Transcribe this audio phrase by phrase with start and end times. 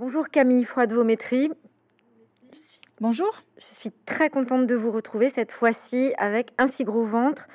[0.00, 1.50] Bonjour Camille Froide-Vaumétry.
[3.02, 3.42] Bonjour.
[3.58, 7.48] Je suis très contente de vous retrouver cette fois-ci avec un si gros ventre.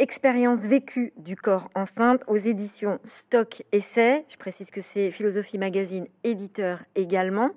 [0.00, 4.24] Expérience vécue du corps enceinte aux éditions Stock Essai.
[4.28, 7.50] Je précise que c'est Philosophie Magazine, éditeur également.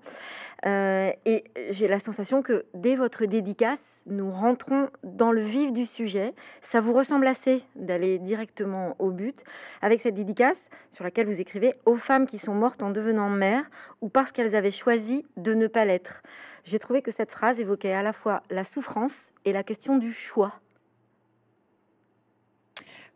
[0.65, 5.85] Euh, et j'ai la sensation que dès votre dédicace, nous rentrons dans le vif du
[5.85, 6.33] sujet.
[6.61, 9.43] Ça vous ressemble assez d'aller directement au but
[9.83, 13.69] avec cette dédicace sur laquelle vous écrivez aux femmes qui sont mortes en devenant mères
[14.01, 16.23] ou parce qu'elles avaient choisi de ne pas l'être.
[16.63, 20.11] J'ai trouvé que cette phrase évoquait à la fois la souffrance et la question du
[20.11, 20.60] choix.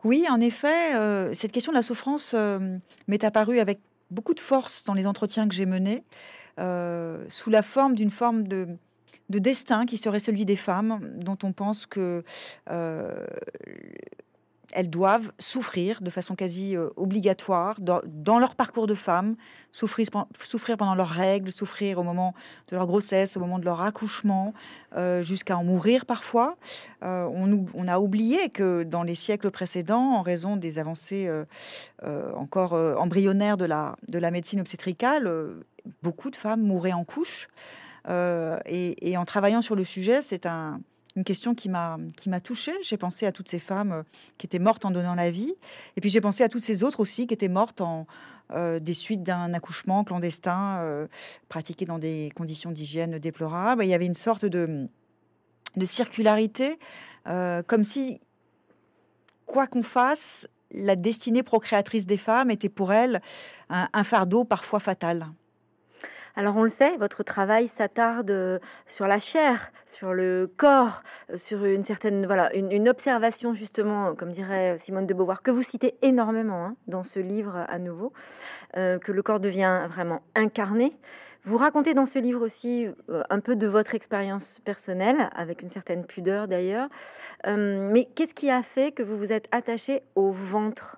[0.04, 2.78] Oui, en effet, euh, cette question de la souffrance euh,
[3.08, 6.04] m'est apparue avec beaucoup de force dans les entretiens que j'ai menés,
[6.60, 8.68] euh, sous la forme d'une forme de,
[9.30, 12.22] de, destin qui serait celui des femmes, dont on pense que
[14.76, 19.34] elles doivent souffrir de façon quasi euh, obligatoire dans, leur parcours de femme,
[19.72, 20.06] souffrir,
[20.76, 22.34] pendant leurs règles, souffrir au moment
[22.68, 24.52] de leur grossesse, au moment de leur accouchement,
[24.94, 26.58] euh, jusqu'à en mourir parfois.
[27.02, 27.26] Euh,
[27.74, 31.30] on, a oublié que dans les siècles précédents, en raison des avancées
[32.36, 35.30] encore embryonnaires de la, de la médecine obstétricale,
[36.02, 37.48] beaucoup de femmes mouraient en couche.
[38.08, 40.80] Et en travaillant sur le sujet, c'est un
[41.16, 42.74] une question qui m'a qui m'a touchée.
[42.82, 44.02] J'ai pensé à toutes ces femmes euh,
[44.38, 45.54] qui étaient mortes en donnant la vie,
[45.96, 48.06] et puis j'ai pensé à toutes ces autres aussi qui étaient mortes en
[48.52, 51.08] euh, des suites d'un accouchement clandestin euh,
[51.48, 53.82] pratiqué dans des conditions d'hygiène déplorables.
[53.84, 54.88] il y avait une sorte de
[55.74, 56.78] de circularité,
[57.66, 58.18] comme si
[59.44, 63.20] quoi qu'on fasse, la destinée procréatrice des femmes était pour elles
[63.68, 65.26] un fardeau parfois fatal.
[66.38, 71.38] Alors on le sait, votre travail s'attarde euh, sur la chair, sur le corps, euh,
[71.38, 75.94] sur une certaine voilà une, observation justement, comme dirait Simone de Beauvoir, que vous citez
[76.02, 78.12] énormément hein, dans ce livre à nouveau,
[78.76, 80.94] euh, que le corps devient vraiment incarné.
[81.42, 86.04] Vous racontez dans ce livre aussi un peu de votre expérience personnelle, avec une certaine
[86.04, 86.88] pudeur d'ailleurs.
[87.46, 90.96] mais qu'est-ce qui a fait que vous vous êtes attaché au ventre?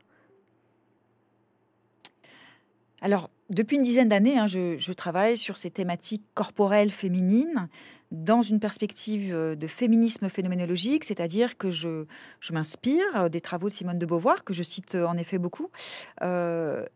[3.03, 7.69] Alors, depuis une dizaine d'années, hein, je, travaille sur ces thématiques corporelles féminines
[8.11, 12.05] dans une perspective euh, de féminisme phénoménologique, c'est-à-dire que je,
[12.51, 15.69] m'inspire euh, des travaux de Simone de Beauvoir, que je cite euh, en effet beaucoup,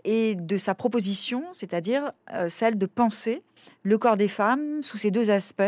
[0.05, 2.13] et de sa proposition, c'est-à-dire
[2.49, 3.43] celle de penser
[3.83, 5.63] le corps des femmes sous ces deux aspects,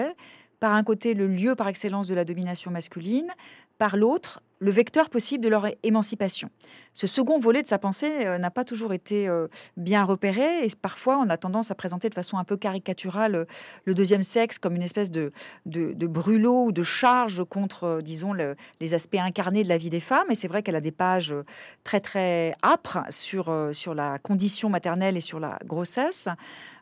[0.61, 3.31] par un côté le lieu par excellence de la domination masculine,
[3.78, 6.50] par l'autre le vecteur possible de leur émancipation.
[6.92, 10.70] Ce second volet de sa pensée euh, n'a pas toujours été euh, bien repéré et
[10.81, 13.44] parfois on a tendance à présenter de façon un peu caricaturale euh,
[13.84, 15.32] le deuxième sexe comme une espèce de,
[15.66, 18.32] de, brûlot ou de charge contre, disons,
[18.81, 20.26] les aspects incarnés de la vie des femmes.
[20.31, 21.34] Et c'est vrai qu'elle a des pages
[21.82, 26.28] très très âpres sur, sur la condition maternelle et sur la grossesse.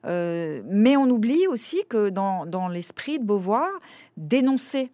[0.04, 3.68] mais on oublie aussi que dans, dans l'esprit de Beauvoir,
[4.16, 4.92] dénoncer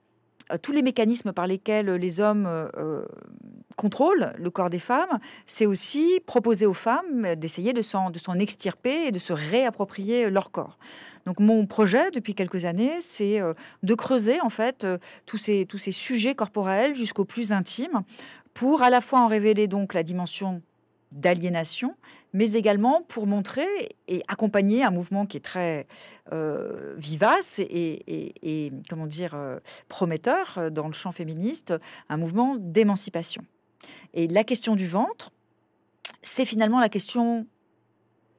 [0.57, 3.05] tous les mécanismes par lesquels les hommes euh, euh,
[3.77, 8.39] contrôlent le corps des femmes, c'est aussi proposer aux femmes d'essayer de s'en, de s'en
[8.39, 10.79] extirper et de se réapproprier leur corps.
[11.27, 13.41] Donc mon projet depuis quelques années, c'est
[13.83, 14.87] de creuser en fait
[15.27, 18.03] tous ces, tous ces sujets corporels jusqu'au plus intime
[18.55, 20.63] pour à la fois en révéler donc la dimension
[21.13, 21.95] d'aliénation,
[22.33, 23.67] mais également pour montrer
[24.07, 25.87] et accompagner un mouvement qui est très
[26.33, 29.59] euh, vivace et, comment dire euh,
[29.89, 31.75] prometteur euh, dans le champ féministe,
[32.09, 33.43] un mouvement d'émancipation.
[34.15, 35.31] Et la question du ventre,
[36.23, 37.47] c'est finalement la question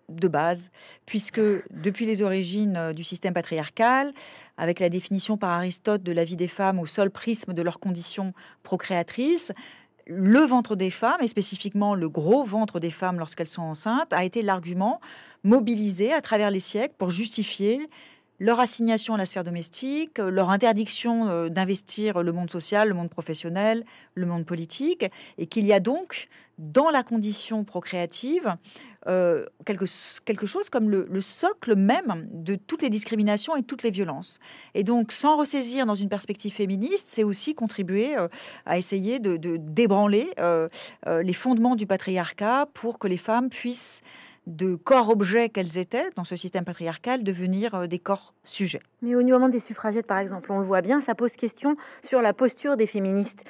[0.10, 0.72] de base,
[1.06, 4.12] puisque depuis les origines du système patriarcal,
[4.58, 7.80] avec la définition par Aristote de la vie des femmes au seul prisme de leurs
[7.80, 8.34] conditions
[8.64, 9.54] procréatrices,
[10.10, 14.26] le ventre des femmes, et spécifiquement le gros ventre des femmes lorsqu'elles sont enceintes, a
[14.26, 15.00] été l'argument
[15.44, 17.88] mobilisé à travers les siècles pour justifier
[18.40, 23.10] leur assignation à la sphère domestique, leur interdiction euh, d'investir le monde social, le monde
[23.10, 25.06] professionnel, le monde politique,
[25.38, 26.28] et qu'il y a donc
[26.58, 28.56] dans la condition procréative
[29.08, 29.86] euh, quelque,
[30.26, 34.40] quelque chose comme le, socle même de toutes les discriminations et toutes les violences.
[34.74, 38.28] Et donc, sans ressaisir dans une perspective féministe, c'est aussi contribuer euh,
[38.66, 40.68] à essayer de, débranler euh,
[41.08, 44.02] les fondements du patriarcat pour que les femmes puissent
[44.50, 48.82] de corps-objets qu'elles étaient dans ce système patriarcal devenir des corps sujets.
[49.02, 52.22] Mais au moment des suffragettes, par exemple, on le voit bien, ça pose question sur
[52.22, 53.46] la posture des féministes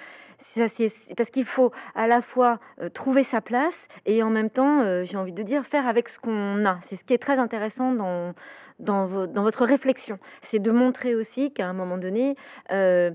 [1.17, 5.03] parce qu'il faut à la fois euh, trouver sa place et en même temps, euh,
[5.03, 6.79] j'ai envie de dire, faire avec ce qu'on a.
[6.81, 8.33] C'est ce qui est très intéressant dans,
[8.79, 10.17] dans, votre réflexion.
[10.41, 12.35] C'est de montrer aussi qu'à un moment donné,
[12.71, 13.11] euh,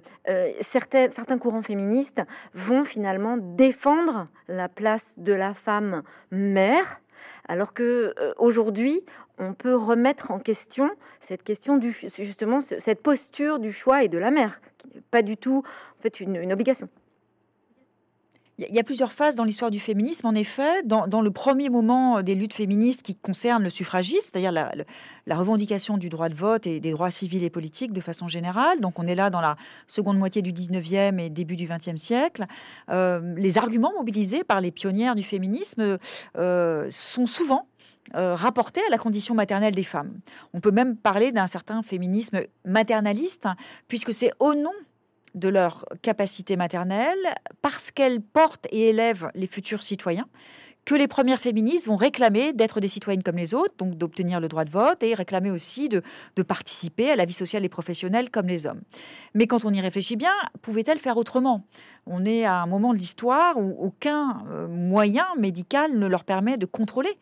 [0.61, 2.23] certains courants féministes
[2.53, 7.01] vont finalement défendre la place de la femme mère
[7.49, 9.05] Alors que aujourd'hui,
[9.39, 10.91] on peut remettre en question
[11.21, 15.37] cette question du justement cette posture du choix et de la mère, qui pas du
[15.37, 15.63] tout
[15.99, 16.89] en fait une obligation.
[18.59, 20.27] Il y a plusieurs phases dans l'histoire du féminisme.
[20.27, 25.37] En effet, dans, le premier moment des luttes féministes qui concernent le suffragiste, c'est-à-dire la,
[25.37, 28.99] revendication du droit de vote et des droits civils et politiques de façon générale, donc
[28.99, 29.57] on est là dans la
[29.89, 32.47] seconde moitié du 19e et début du 20e siècle,
[32.91, 35.99] euh, les arguments mobilisés par les pionnières du féminisme
[36.37, 37.67] euh, sont souvent
[38.15, 40.21] euh, rapportés à la condition maternelle des femmes.
[40.53, 43.49] On peut même parler d'un certain féminisme maternaliste,
[43.89, 44.73] puisque c'est au nom
[45.35, 47.19] de leur capacité maternelle,
[47.63, 50.27] parce qu'elles portent et élèvent les futurs citoyens,
[50.85, 54.49] que les premières féministes vont réclamer d'être des citoyennes comme les autres, donc d'obtenir le
[54.49, 56.03] droit de vote et réclamer aussi de,
[56.47, 58.83] participer à la vie sociale et professionnelle comme les hommes.
[59.35, 61.67] Mais quand on y réfléchit bien, pouvaient-elles faire autrement?
[62.07, 66.59] On est à un moment de l'histoire où aucun euh, moyen médical ne leur permet
[66.59, 67.19] de contrôler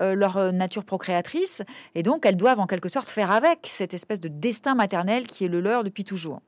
[0.00, 1.62] euh, leur nature procréatrice
[1.94, 5.44] et donc elles doivent en quelque sorte faire avec cette espèce de destin maternel qui
[5.44, 6.40] est le leur depuis toujours.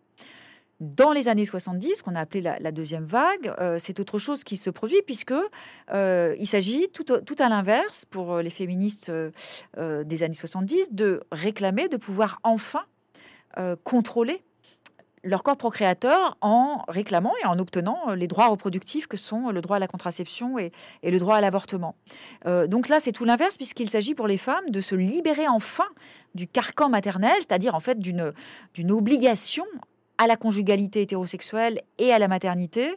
[0.79, 4.59] Dans les années 70, qu'on a appelé la, deuxième vague, euh, c'est autre chose qui
[4.59, 5.33] se produit puisque
[5.95, 7.07] euh, il s'agit tout,
[7.39, 12.85] à l'inverse pour les féministes euh, des années 70 de réclamer de pouvoir enfin
[13.85, 14.45] contrôler
[15.25, 19.79] leur corps procréateur en réclamant et en obtenant les droits reproductifs que sont le droit
[19.79, 21.97] à la contraception et le droit à l'avortement.
[22.67, 25.89] donc là, c'est tout l'inverse puisqu'il s'agit pour les femmes de se libérer enfin
[26.35, 29.65] du carcan maternel, c'est-à-dire en fait d'une obligation
[30.19, 32.91] à la conjugalité hétérosexuelle et à la maternité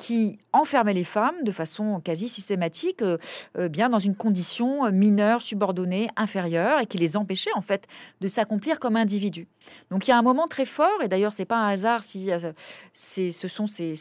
[0.00, 3.18] qui enfermait les femmes de façon quasi systématique euh,
[3.58, 7.86] euh, bien dans une condition mineure, subordonnée, inférieure et qui les empêchait en fait
[8.22, 9.46] de s'accomplir comme individus.
[9.90, 12.32] Donc il y a un moment très fort et d'ailleurs c'est pas un hasard si
[12.32, 12.52] euh,
[12.94, 13.94] ce sont ces,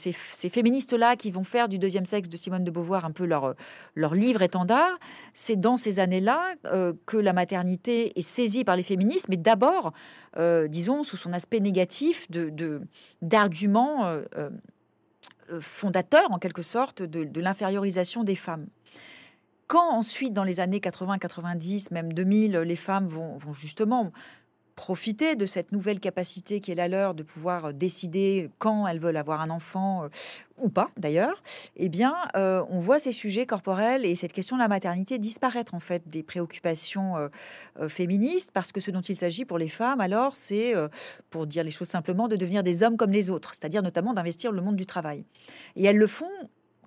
[0.50, 4.16] féministes là qui vont faire du deuxième sexe de Simone de Beauvoir un peu leur
[4.16, 4.98] livre étendard.
[5.34, 6.56] C'est dans ces années-là
[7.06, 9.92] que la maternité est saisie par les féministes, mais d'abord
[10.70, 12.82] disons sous son aspect négatif de
[13.22, 14.06] d'arguments
[14.38, 14.50] euh,
[15.62, 18.68] fondateur, en quelque sorte, de, l'infériorisation des femmes.
[19.68, 24.12] Quand ensuite, dans les années 80, 90, même 2000, les femmes vont justement
[24.80, 29.18] profiter de cette nouvelle capacité qui est la leur de pouvoir décider quand elles veulent
[29.18, 30.08] avoir un enfant euh,
[30.58, 31.44] ou pas d'ailleurs,
[31.76, 35.76] eh bien, euh, on voit ces sujets corporels et cette question de la maternité disparaître
[35.76, 40.00] en fait des préoccupations euh, féministes parce que ce dont il s'agit pour les femmes,
[40.00, 40.74] alors, c'est,
[41.30, 44.54] pour dire les choses simplement, de devenir des hommes comme les autres, c'est-à-dire notamment d'investir
[44.54, 45.26] le monde du travail.
[45.76, 46.32] Et elles le font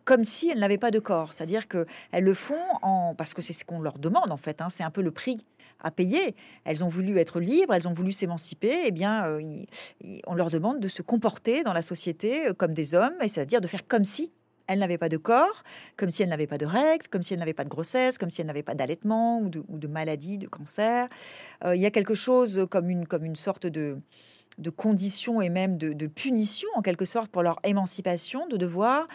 [0.05, 3.43] comme si elles n'avaient pas de corps, c'est-à-dire que elles le font en parce que
[3.43, 4.63] c'est ce qu'on leur demande en fait.
[4.63, 5.45] Hein, c'est un peu le prix
[5.81, 6.35] à payer.
[6.65, 8.83] Elles ont voulu être libres, elles ont voulu s'émanciper.
[8.87, 9.41] eh bien, euh,
[10.27, 13.61] on leur demande de se comporter dans la société euh, comme des hommes, et c'est-à-dire
[13.61, 14.31] de faire comme si
[14.69, 15.65] elles n'avaient pas de corps,
[15.97, 18.31] comme si elles n'avaient pas de règles, comme si elles n'avaient pas de grossesse, comme
[18.31, 21.09] si elles n'avaient pas d'allaitement ou de, ou de, maladie, de cancer.
[21.65, 23.99] Euh, il y a quelque chose comme une, sorte de,
[24.59, 29.09] de condition et même de, punition en quelque sorte pour leur émancipation, de devoir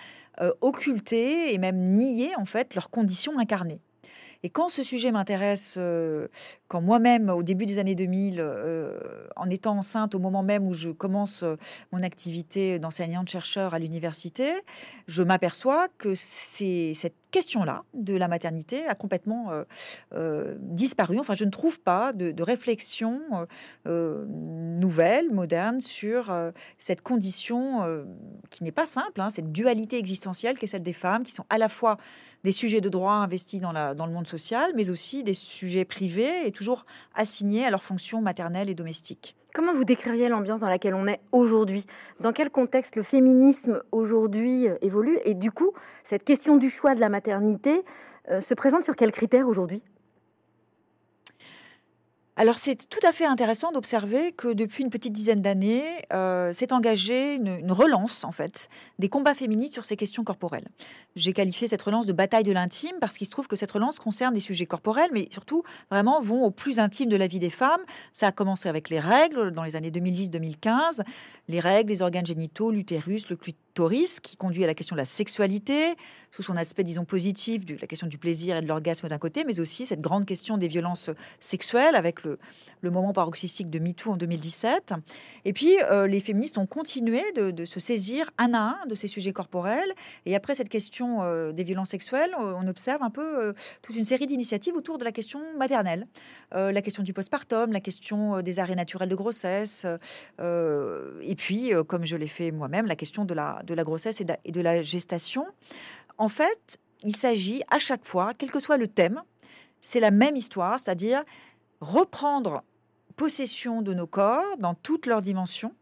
[0.62, 3.82] occulter et même nier en fait leurs conditions incarnées.
[4.48, 6.30] Et quand ce sujet m'intéresse, euh,
[6.68, 9.00] quand moi-même, au début des années 2000, euh,
[9.36, 11.56] en étant enceinte, au moment même où je commence euh,
[11.92, 14.52] mon activité d'enseignante-chercheur à l'université,
[15.08, 19.52] je m'aperçois que c'est cette question-là de la maternité a complètement
[20.60, 21.20] disparu.
[21.20, 23.22] Enfin, je ne trouve pas de, réflexion
[23.86, 26.34] nouvelle, moderne, sur
[26.78, 28.06] cette condition
[28.50, 31.46] qui n'est pas simple, hein, cette dualité existentielle qui est celle des femmes, qui sont
[31.50, 31.98] à la fois
[32.44, 36.52] des sujets de droit investis dans le monde social, mais aussi des sujets privés et
[36.58, 39.36] toujours assignés à leurs fonctions maternelles et domestiques.
[39.54, 41.86] Comment vous décririez l'ambiance dans laquelle on est aujourd'hui?
[42.20, 45.18] Dans quel contexte le féminisme aujourd'hui euh, évolue?
[45.24, 45.72] Et du coup,
[46.04, 47.84] cette question du choix de la maternité
[48.30, 49.82] euh, se présente sur quels critères aujourd'hui?
[52.40, 56.72] Alors c'est tout à fait intéressant d'observer que depuis une petite dizaine d'années, euh, s'est
[56.72, 60.68] engagée une, relance en fait des combats féministes sur ces questions corporelles.
[61.16, 63.98] J'ai qualifié cette relance de bataille de l'intime parce qu'il se trouve que cette relance
[63.98, 67.50] concerne des sujets corporels, mais surtout vraiment vont au plus intime de la vie des
[67.50, 67.82] femmes.
[68.14, 71.02] Ça a commencé avec les règles dans les années 2010-2015,
[71.48, 73.67] les règles, les organes génitaux, l'utérus, le clitoris,
[74.22, 75.96] qui conduit à la question de la sexualité,
[76.32, 79.44] sous son aspect, disons, positif, de la question du plaisir et de l'orgasme d'un côté,
[79.46, 82.40] mais aussi cette grande question des violences sexuelles avec le,
[82.84, 84.94] moment paroxystique de MeToo en 2017.
[85.44, 89.08] Et puis, euh, les féministes ont continué de, se saisir un à un de ces
[89.08, 89.94] sujets corporels.
[90.26, 94.06] Et après cette question euh, des violences sexuelles, euh, on observe un peu toute une
[94.06, 96.08] série d'initiatives autour de la question maternelle,
[96.54, 99.86] la question du postpartum, la question des arrêts naturels de grossesse,
[100.40, 104.52] et puis, comme je l'ai fait moi-même, la question de la, de la grossesse et
[104.52, 105.46] de la gestation.
[106.18, 109.22] En fait, il s'agit à chaque fois, quel que soit le thème,
[109.82, 111.24] c'est la même histoire, c'est-à-dire
[111.82, 112.64] reprendre
[113.16, 115.74] possession de nos corps dans toutes leurs dimensions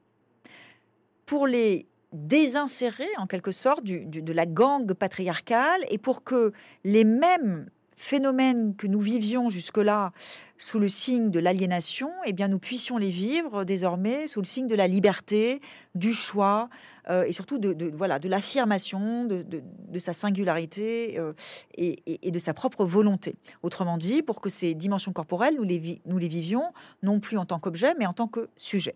[1.25, 7.69] pour les désinsérer en quelque sorte de la gangue patriarcale et pour que les mêmes
[7.95, 10.11] phénomènes que nous vivions jusque-là
[10.57, 14.67] sous le signe de l'aliénation, eh bien nous puissions les vivre désormais sous le signe
[14.67, 15.61] de la liberté,
[15.93, 16.69] du choix
[17.09, 21.33] euh, et surtout de, voilà de l'affirmation de, sa singularité euh,
[21.77, 23.35] et, de sa propre volonté.
[23.63, 27.45] Autrement dit, pour que ces dimensions corporelles, nous les, nous les vivions non plus en
[27.45, 28.95] tant qu'objet, mais en tant que sujet.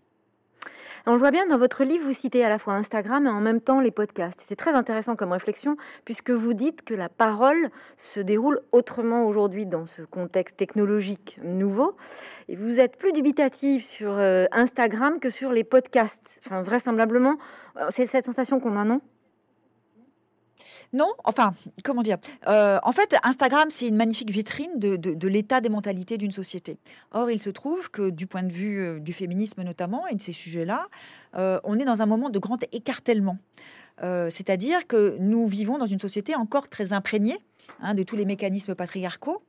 [1.06, 3.40] On le voit bien dans votre livre, vous citez à la fois Instagram et en
[3.40, 4.42] même temps les podcasts.
[4.46, 9.64] C'est très intéressant comme réflexion puisque vous dites que la parole se déroule autrement aujourd'hui
[9.64, 11.96] dans ce contexte technologique nouveau.
[12.48, 16.40] Et vous êtes plus dubitatif sur euh, Instagram que sur les podcasts.
[16.44, 17.36] Enfin, vraisemblablement,
[17.76, 19.00] euh, c'est cette sensation qu'on a, non?
[20.92, 21.54] Non, enfin,
[21.84, 22.18] comment dire
[22.48, 26.78] euh, En fait, Instagram, c'est une magnifique vitrine de, l'état des mentalités d'une société.
[27.12, 30.20] Or, il se trouve que du point de vue euh, du féminisme notamment, et de
[30.20, 30.88] ces sujets-là,
[31.36, 33.38] euh, on est dans un moment de grand écartèlement.
[34.02, 37.36] C'est-à-dire que nous vivons dans une société encore très imprégnée
[37.80, 39.42] Hein, de tous les mécanismes patriarcaux.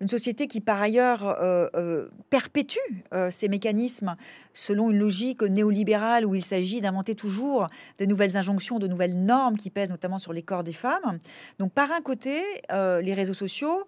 [0.00, 2.78] Une société qui, par ailleurs, euh, euh, perpétue
[3.12, 4.14] euh, ces mécanismes
[4.52, 7.66] selon une logique néolibérale où il s'agit d'inventer toujours
[7.98, 11.18] de nouvelles injonctions, de nouvelles normes qui pèsent notamment sur les corps des femmes.
[11.58, 13.84] Donc, par un côté, les réseaux sociaux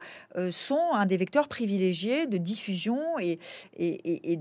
[0.50, 3.40] sont un des vecteurs privilégiés de diffusion et,
[3.76, 4.36] et,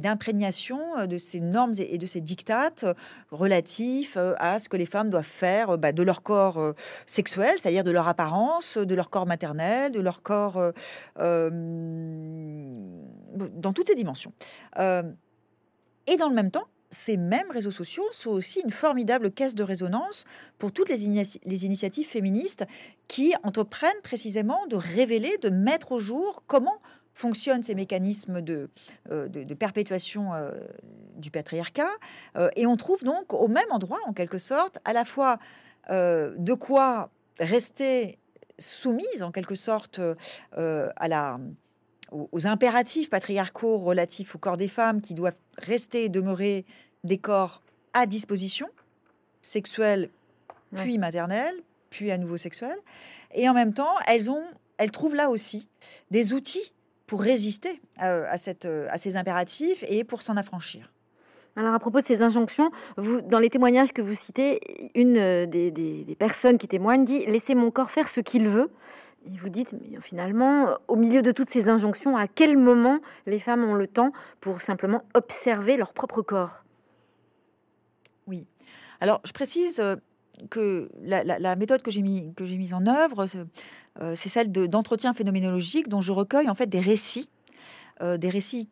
[0.00, 2.86] d'imprégnation de, ces normes et de ces dictates
[3.30, 6.72] relatifs à ce que les femmes doivent faire bah, de leur corps
[7.04, 10.72] sexuel, c'est-à-dire de leur apparence de leur corps maternel, de leur corps
[13.64, 14.32] dans toutes ces dimensions.
[14.78, 15.02] Euh,
[16.06, 19.64] et dans le même temps, ces mêmes réseaux sociaux sont aussi une formidable caisse de
[19.64, 20.24] résonance
[20.58, 22.64] pour toutes les, les, initiatives féministes
[23.08, 26.80] qui entreprennent précisément de révéler, de mettre au jour comment
[27.12, 28.68] fonctionnent ces mécanismes de,
[29.08, 30.30] de, perpétuation
[31.16, 31.90] du patriarcat.
[32.56, 35.38] et on trouve donc au même endroit, en quelque sorte, à la fois
[35.88, 38.18] de quoi rester
[38.58, 40.00] soumise en quelque sorte
[40.58, 41.38] euh, à la,
[42.10, 46.64] aux, impératifs patriarcaux relatifs au corps des femmes qui doivent rester et demeurer
[47.02, 48.68] des corps à disposition,
[49.42, 50.10] sexuels,
[50.74, 51.54] puis maternels,
[51.90, 52.78] puis à nouveau sexuels.
[53.32, 54.44] Et en même temps, elles, ont,
[54.78, 55.68] elles trouvent là aussi
[56.10, 56.72] des outils
[57.06, 60.93] pour résister euh, à, cette, à ces impératifs et pour s'en affranchir.
[61.56, 65.46] Alors à propos de ces injonctions, vous, dans les témoignages que vous citez, une euh,
[65.46, 68.70] des, personnes qui témoignent dit laissez mon corps faire ce qu'il veut.
[69.26, 73.38] Et vous dites, mais finalement, au milieu de toutes ces injonctions, à quel moment les
[73.38, 76.64] femmes ont le temps pour simplement observer leur propre corps?
[78.26, 78.46] Oui.
[79.00, 79.96] Alors, je précise euh,
[80.50, 83.24] que la, méthode que j'ai mis, mise en œuvre,
[84.02, 87.30] euh, c'est celle d'entretien phénoménologique dont je recueille en fait des récits,
[88.02, 88.68] des récits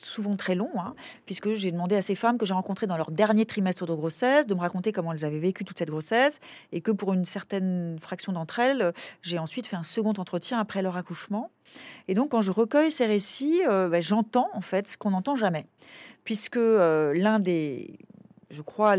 [0.00, 0.94] souvent très long, hein,
[1.26, 4.46] puisque j'ai demandé à ces femmes que j'ai rencontrées dans leur dernier trimestre de grossesse
[4.46, 6.40] de me raconter comment elles avaient vécu toute cette grossesse,
[6.72, 10.82] et que pour une certaine fraction d'entre elles, j'ai ensuite fait un second entretien après
[10.82, 11.50] leur accouchement.
[12.08, 15.36] Et donc, quand je recueille ces récits, euh, ben, j'entends en fait ce qu'on n'entend
[15.36, 15.66] jamais,
[16.24, 17.98] puisque euh, l'un des
[18.50, 18.96] je crois,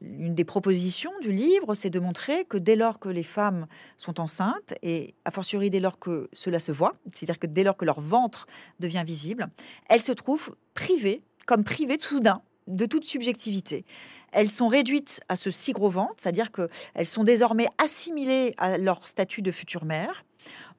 [0.00, 3.66] l'une des propositions du livre, c'est de montrer que dès lors que les femmes
[3.96, 7.76] sont enceintes, et a fortiori dès lors que cela se voit, c'est-à-dire que dès lors
[7.76, 8.46] que leur ventre
[8.80, 9.48] devient visible,
[9.88, 13.84] elles se trouvent privées, comme privées soudain, de toute subjectivité.
[14.32, 19.06] Elles sont réduites à ce si gros ventre, c'est-à-dire qu'elles sont désormais assimilées à leur
[19.06, 20.24] statut de future mère.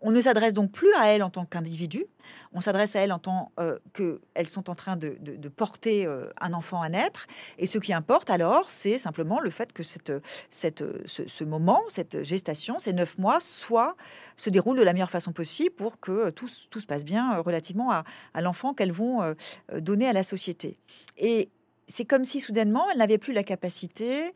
[0.01, 2.06] On ne s'adresse donc plus à elles en tant qu'individu,
[2.54, 5.18] on s'adresse à elles en tant euh, qu'elles sont en train de,
[5.50, 7.28] porter euh, un enfant à naître.
[7.58, 10.12] Et ce qui importe alors, c'est simplement le fait que cette,
[10.50, 13.96] cette, ce, moment, cette gestation, ces neuf mois, soit,
[14.38, 17.42] se déroule de la meilleure façon possible pour que tout, tout se passe bien euh,
[17.42, 19.36] relativement à, à l'enfant qu'elles vont
[19.74, 20.78] donner à la société.
[21.18, 21.50] Et
[21.88, 24.34] c'est comme si soudainement, elles n'avaient plus la capacité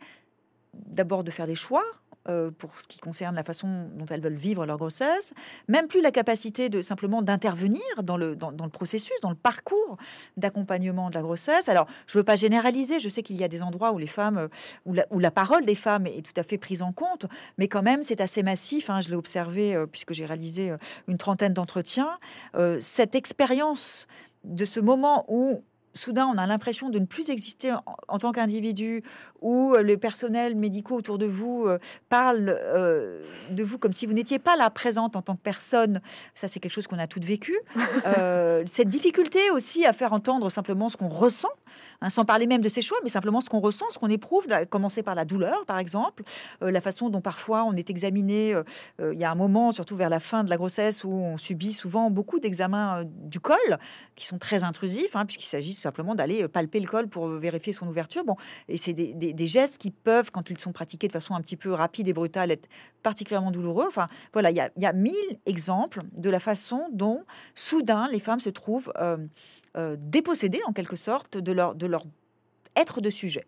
[0.74, 1.84] d'abord de faire des choix,
[2.30, 5.34] euh, pour ce qui concerne la façon dont elles veulent vivre leur grossesse,
[5.68, 9.98] même plus la capacité de simplement d'intervenir dans le, dans, le processus, dans le parcours
[10.38, 11.68] d'accompagnement de la grossesse.
[11.68, 14.08] Alors, je ne veux pas généraliser, je sais qu'il y a des endroits où les
[14.08, 17.26] femmes, euh, où la, parole des femmes est tout à fait prise en compte,
[17.58, 18.90] mais quand même, c'est assez massif.
[18.90, 20.74] Hein, je l'ai observé euh, puisque j'ai réalisé
[21.08, 22.18] une trentaine d'entretiens.
[22.80, 24.08] cette expérience
[24.44, 27.74] de ce moment où soudain, on a l'impression de ne plus exister
[28.08, 29.04] en, tant qu'individu,
[29.42, 33.22] où euh, le personnel médicaux autour de vous euh, parle euh,
[33.52, 36.02] de vous comme si vous n'étiez pas là présente en tant que personne.
[36.36, 37.58] Ça, c'est quelque chose qu'on a toutes vécu.
[38.66, 41.50] cette difficulté aussi à faire entendre simplement ce qu'on ressent,
[42.04, 44.46] hein, sans parler même de ses choix, mais simplement ce qu'on ressent, ce qu'on éprouve,
[44.52, 46.24] à commencer par la douleur, par exemple,
[46.62, 48.54] euh, la façon dont parfois on est examiné.
[48.54, 48.64] Euh,
[49.14, 51.74] il y a un moment, surtout vers la fin de la grossesse, où on subit
[51.74, 53.58] souvent beaucoup d'examens du col
[54.16, 57.88] qui sont très intrusifs, hein, puisqu'il s'agit simplement d'aller palper le col pour vérifier son
[57.88, 58.24] ouverture.
[58.24, 58.36] Bon,
[58.70, 61.58] et c'est des, des, gestes qui peuvent, quand ils sont pratiqués de façon un petit
[61.58, 62.68] peu rapide et brutale, être
[63.02, 63.86] particulièrement douloureux.
[63.88, 65.14] Enfin, voilà, il y a, mille
[65.46, 67.24] exemples de la façon dont
[67.56, 69.18] soudain les femmes se trouvent euh,
[69.78, 72.06] euh, dépossédées en quelque sorte de leur, de leur
[72.76, 73.46] être de sujet.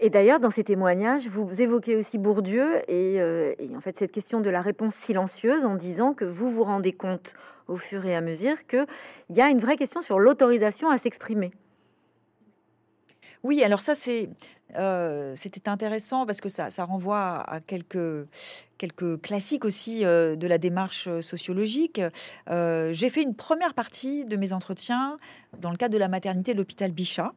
[0.00, 4.12] Et d'ailleurs, dans ces témoignages, vous évoquez aussi Bourdieu et, euh, et, en fait cette
[4.12, 7.34] question de la réponse silencieuse en disant que vous vous rendez compte
[7.66, 8.86] au fur et à mesure qu'il
[9.30, 11.50] y a une vraie question sur l'autorisation à s'exprimer.
[13.44, 14.28] Oui, alors ça c'est
[15.34, 18.26] c'était intéressant parce que ça, renvoie à quelques
[18.76, 22.02] quelques classiques aussi de la démarche sociologique.
[22.48, 25.18] J'ai fait une première partie de mes entretiens
[25.58, 27.32] dans le cadre de la maternité de l'hôpital Bichat.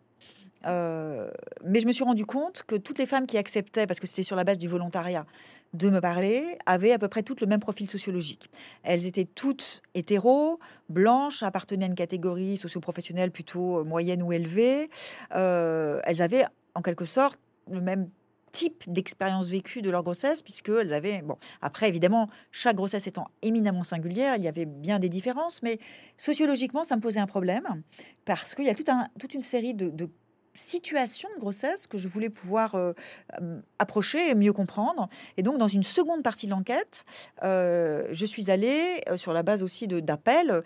[0.66, 4.24] mais je me suis rendu compte que toutes les femmes qui acceptaient, parce que c'était
[4.24, 5.26] sur la base du volontariat,
[5.74, 8.50] de me parler, avaient à peu près toutes le même profil sociologique.
[8.84, 10.60] Elles étaient toutes hétéros,
[10.90, 14.90] blanches, appartenaient à une catégorie socio-professionnelle plutôt moyenne ou élevée.
[15.32, 16.44] elles avaient
[16.76, 18.10] en quelque sorte le même
[18.52, 21.22] type d'expérience vécue de leur grossesse, puisqu'elles avaient...
[21.22, 25.80] Bon, après, évidemment, chaque grossesse étant éminemment singulière, il y avait bien des différences, mais
[26.18, 27.82] sociologiquement, ça me posait un problème,
[28.26, 30.10] parce qu'il y a toute une série de
[30.54, 32.94] situation de grossesse que je voulais pouvoir euh,
[33.42, 35.08] euh, approcher et mieux comprendre.
[35.38, 37.06] Et donc, dans une seconde partie de l'enquête,
[37.44, 40.64] euh, je suis allée, sur la base aussi d'appels,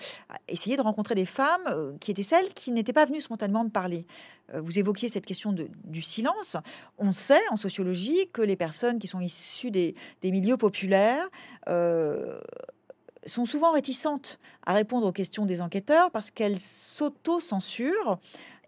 [0.48, 4.06] essayer de rencontrer des femmes qui étaient celles qui n'étaient pas venues spontanément me parler.
[4.54, 6.58] vous évoquiez cette question de, du silence.
[6.98, 11.30] On sait en sociologie que les personnes qui sont issues des, des milieux populaires
[13.26, 18.20] sont souvent réticentes à répondre aux questions des enquêteurs parce qu'elles s'auto-censurent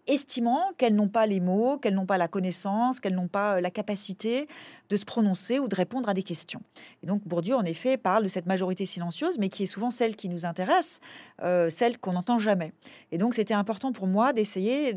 [0.08, 3.60] estimant qu'elles n'ont pas les mots, qu'elles n'ont pas la connaissance, qu'elles n'ont pas euh,
[3.60, 4.48] la capacité
[4.88, 6.60] de se prononcer ou de répondre à des questions.
[7.02, 10.16] Et donc Bourdieu, en effet, parle de cette majorité silencieuse, mais qui est souvent celle
[10.16, 11.00] qui nous intéresse,
[11.42, 12.72] euh, celle qu'on n'entend jamais.
[13.12, 14.94] Et donc c'était important pour moi d'essayer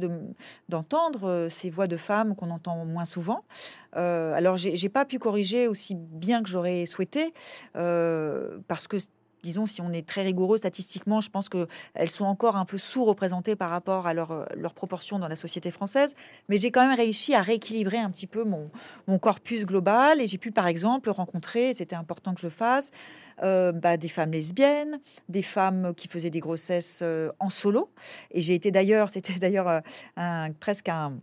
[0.70, 3.44] d'entendre euh, ces voix de femmes qu'on entend moins souvent.
[3.94, 7.34] alors j'ai pas pu corriger aussi bien que j'aurais souhaité,
[7.74, 8.98] parce que
[9.44, 13.56] disons, si on est très rigoureux statistiquement, je pense qu'elles sont encore un peu sous-représentées
[13.56, 16.16] par rapport à leur, leur, proportion dans la société française.
[16.50, 18.70] Mais j'ai quand même réussi à rééquilibrer un petit peu mon,
[19.20, 22.92] corpus global et j'ai pu, par exemple, rencontrer, c'était important que je le fasse,
[23.44, 25.00] euh, bah, des femmes lesbiennes,
[25.30, 27.90] des femmes qui faisaient des grossesses euh, en solo.
[28.32, 31.14] Et j'ai été d'ailleurs, c'était d'ailleurs euh, presque un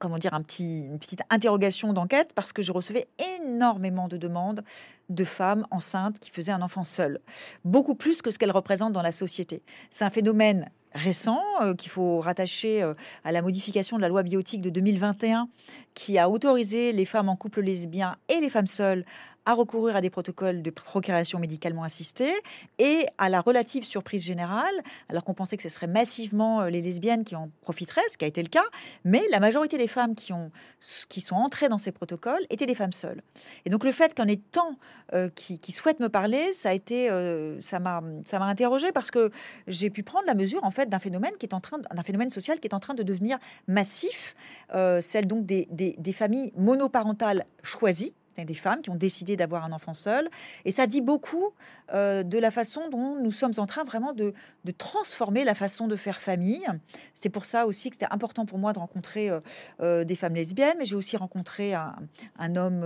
[0.00, 3.06] comment dire, un petit, une petite interrogation d'enquête parce que je recevais
[3.38, 4.64] énormément de demandes
[5.10, 7.20] de femmes enceintes qui faisaient un enfant seul,
[7.64, 9.62] beaucoup plus que ce qu'elles représentent dans la société.
[9.90, 14.22] C'est un phénomène récent euh, qu'il faut rattacher euh, à la modification de la loi
[14.22, 15.48] biotique de 2021
[15.94, 19.04] qui a autorisé les femmes en couple lesbien et les femmes seules
[19.50, 22.32] à recourir à des protocoles de procréation médicalement assistée
[22.78, 24.74] et à la relative surprise générale,
[25.08, 28.24] alors qu'on pensait que ce serait massivement euh, les lesbiennes qui en profiteraient, ce qui
[28.24, 28.64] a été le cas,
[29.04, 30.52] mais la majorité des femmes qui, ont,
[31.08, 33.22] qui sont entrées dans ces protocoles étaient des femmes seules.
[33.64, 34.76] Et donc le fait qu'en ait tant
[35.14, 36.50] euh, qui, souhaitent me parler,
[36.92, 39.32] euh, ça m'a, ça m'a interrogé parce que
[39.66, 42.30] j'ai pu prendre la mesure en fait d'un phénomène qui est en train, d'un phénomène
[42.30, 44.36] social qui est en train de devenir massif,
[45.00, 49.94] celle donc des, des familles monoparentales choisies des femmes qui ont décidé d'avoir un enfant
[49.94, 50.28] seul.
[50.64, 51.50] Et ça dit beaucoup
[51.92, 54.32] euh, de la façon dont nous sommes en train vraiment de,
[54.78, 56.66] transformer la façon de faire famille.
[57.14, 59.40] C'est pour ça aussi que c'était important pour moi de rencontrer euh,
[59.80, 62.84] euh, des femmes lesbiennes, mais j'ai aussi rencontré un, homme,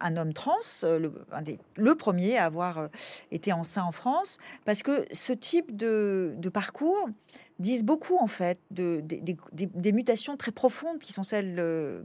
[0.00, 2.88] un homme trans, le, premier à avoir
[3.30, 7.08] été enceint en France, parce que ce type de, de parcours
[7.58, 11.54] disent beaucoup en fait de, des mutations très profondes qui sont celles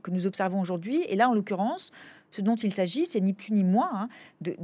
[0.04, 1.04] que nous observons aujourd'hui.
[1.08, 1.92] Et là, en l'occurrence,
[2.30, 4.10] ce dont il s'agit, c'est ni plus ni moins hein,
[4.42, 4.56] de,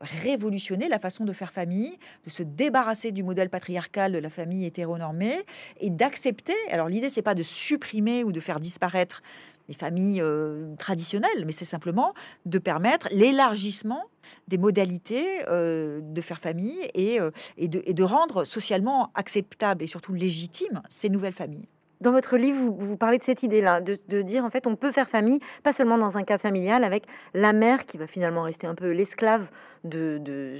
[0.00, 4.64] révolutionner la façon de faire famille, de se débarrasser du modèle patriarcal de la famille
[4.64, 5.44] hétéronormée
[5.80, 6.54] et d'accepter.
[6.70, 9.22] Alors l'idée, c'est pas de supprimer ou de faire disparaître
[9.68, 12.12] les familles euh, traditionnelles, mais c'est simplement
[12.44, 14.02] de permettre l'élargissement
[14.48, 19.84] des modalités euh, de faire famille et, euh, et, de, et de rendre socialement acceptable
[19.84, 21.68] et surtout légitime ces nouvelles familles.
[22.00, 25.08] Dans votre livre, vous, parlez de cette idée-là, de, dire en fait on peut faire
[25.08, 28.74] famille, pas seulement dans un cadre familial, avec la mère qui va finalement rester un
[28.74, 29.50] peu l'esclave
[29.84, 30.56] de,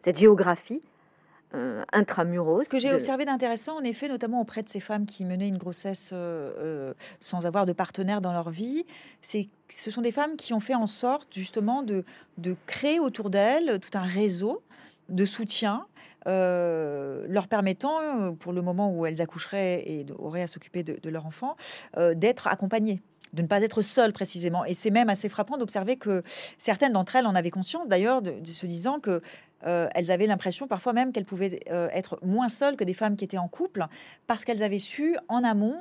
[0.00, 0.82] cette géographie,
[1.54, 2.62] euh, intramuros.
[2.64, 5.58] Ce que j'ai observé d'intéressant, en effet, notamment auprès de ces femmes qui menaient une
[5.58, 8.86] grossesse euh, euh, sans avoir de partenaire dans leur vie,
[9.20, 12.04] c'est ce sont des femmes qui ont fait en sorte justement de,
[12.38, 14.62] de créer autour d'elles tout un réseau
[15.08, 15.86] de soutien
[16.26, 21.56] leur permettant, pour le moment où elles accoucheraient et auraient à s'occuper de, leur enfant,
[22.14, 24.64] d'être accompagnées de ne pas être seules précisément.
[24.66, 26.22] Et c'est même assez frappant d'observer que
[26.58, 29.22] certaines d'entre elles en avaient conscience d'ailleurs, de, se disant que
[29.62, 33.38] elles avaient l'impression parfois même qu'elles pouvaient être moins seules que des femmes qui étaient
[33.38, 33.86] en couple,
[34.26, 35.78] parce qu'elles avaient su en amont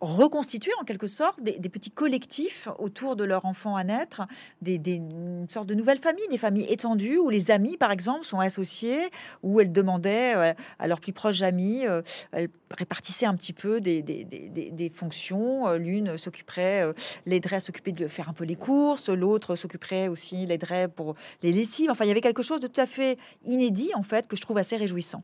[0.00, 4.22] reconstituer en quelque sorte des, petits collectifs autour de leur enfant à naître,
[4.62, 8.24] des, des une sorte de nouvelles familles, des familles étendues où les amis, par exemple,
[8.24, 9.10] sont associés,
[9.42, 13.80] où elles demandaient euh, à leurs plus proches amis, euh, elles répartissaient un petit peu
[13.80, 15.68] des, des fonctions.
[15.68, 16.92] Euh, l'une s'occuperait,
[17.26, 21.52] l'aiderait à s'occuper de faire un peu les courses, l'autre s'occuperait aussi, l'aiderait pour les
[21.52, 21.90] lessives.
[21.90, 24.42] Enfin, il y avait quelque chose de tout à fait inédit, en fait, que je
[24.42, 25.22] trouve assez réjouissant.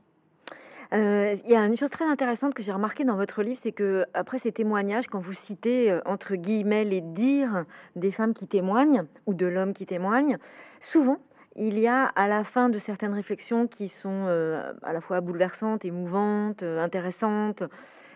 [0.95, 3.73] Euh, il y a une chose très intéressante que j'ai remarqué dans votre livre, c'est
[3.73, 7.65] que après ces témoignages, quand vous citez euh, entre guillemets les dires
[7.97, 10.39] des femmes qui témoignent ou de l'homme qui témoigne,
[10.79, 11.19] souvent
[11.57, 15.21] il y a à la fin de certaines réflexions qui sont euh, à la fois
[15.21, 17.65] bouleversantes, émouvantes, intéressantes,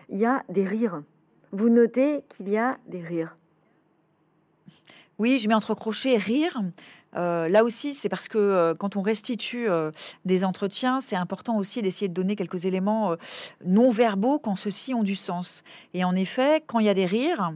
[0.07, 1.01] il y a des rires.
[1.51, 3.35] Vous notez qu'il y a des rires.
[5.17, 6.61] Oui, je mets entre crochets rire
[7.15, 9.91] euh, là aussi, c'est parce que euh, quand on restitue euh,
[10.25, 13.15] des entretiens, c'est important aussi d'essayer de donner quelques éléments
[13.65, 15.63] non verbaux quand ceux-ci ont du sens.
[15.93, 17.53] Et en effet, quand il y a des rires,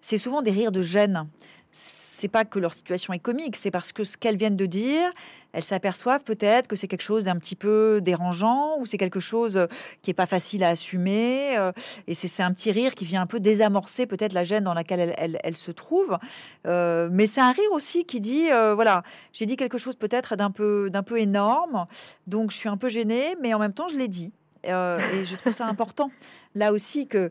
[0.00, 1.26] c'est souvent des rires de gêne
[1.74, 5.10] c'est pas que leur situation est comique, c'est parce que ce qu'elles viennent de dire,
[5.52, 9.66] elles s'aperçoivent peut-être que c'est quelque chose d'un petit peu dérangeant ou c'est quelque chose
[10.02, 11.56] qui est pas facile à assumer.
[11.56, 11.72] Euh,
[12.06, 15.14] et c'est un petit rire qui vient un peu désamorcer peut-être la gêne dans laquelle
[15.16, 16.18] elles, se trouvent.
[16.66, 20.36] Euh, mais c'est un rire aussi qui dit euh, voilà, j'ai dit quelque chose peut-être
[20.36, 21.86] d'un peu, d'un peu énorme,
[22.26, 24.30] donc je suis un peu gênée, mais en même temps je l'ai dit.
[24.66, 26.10] Euh, et je trouve ça important,
[26.54, 27.30] là aussi, que,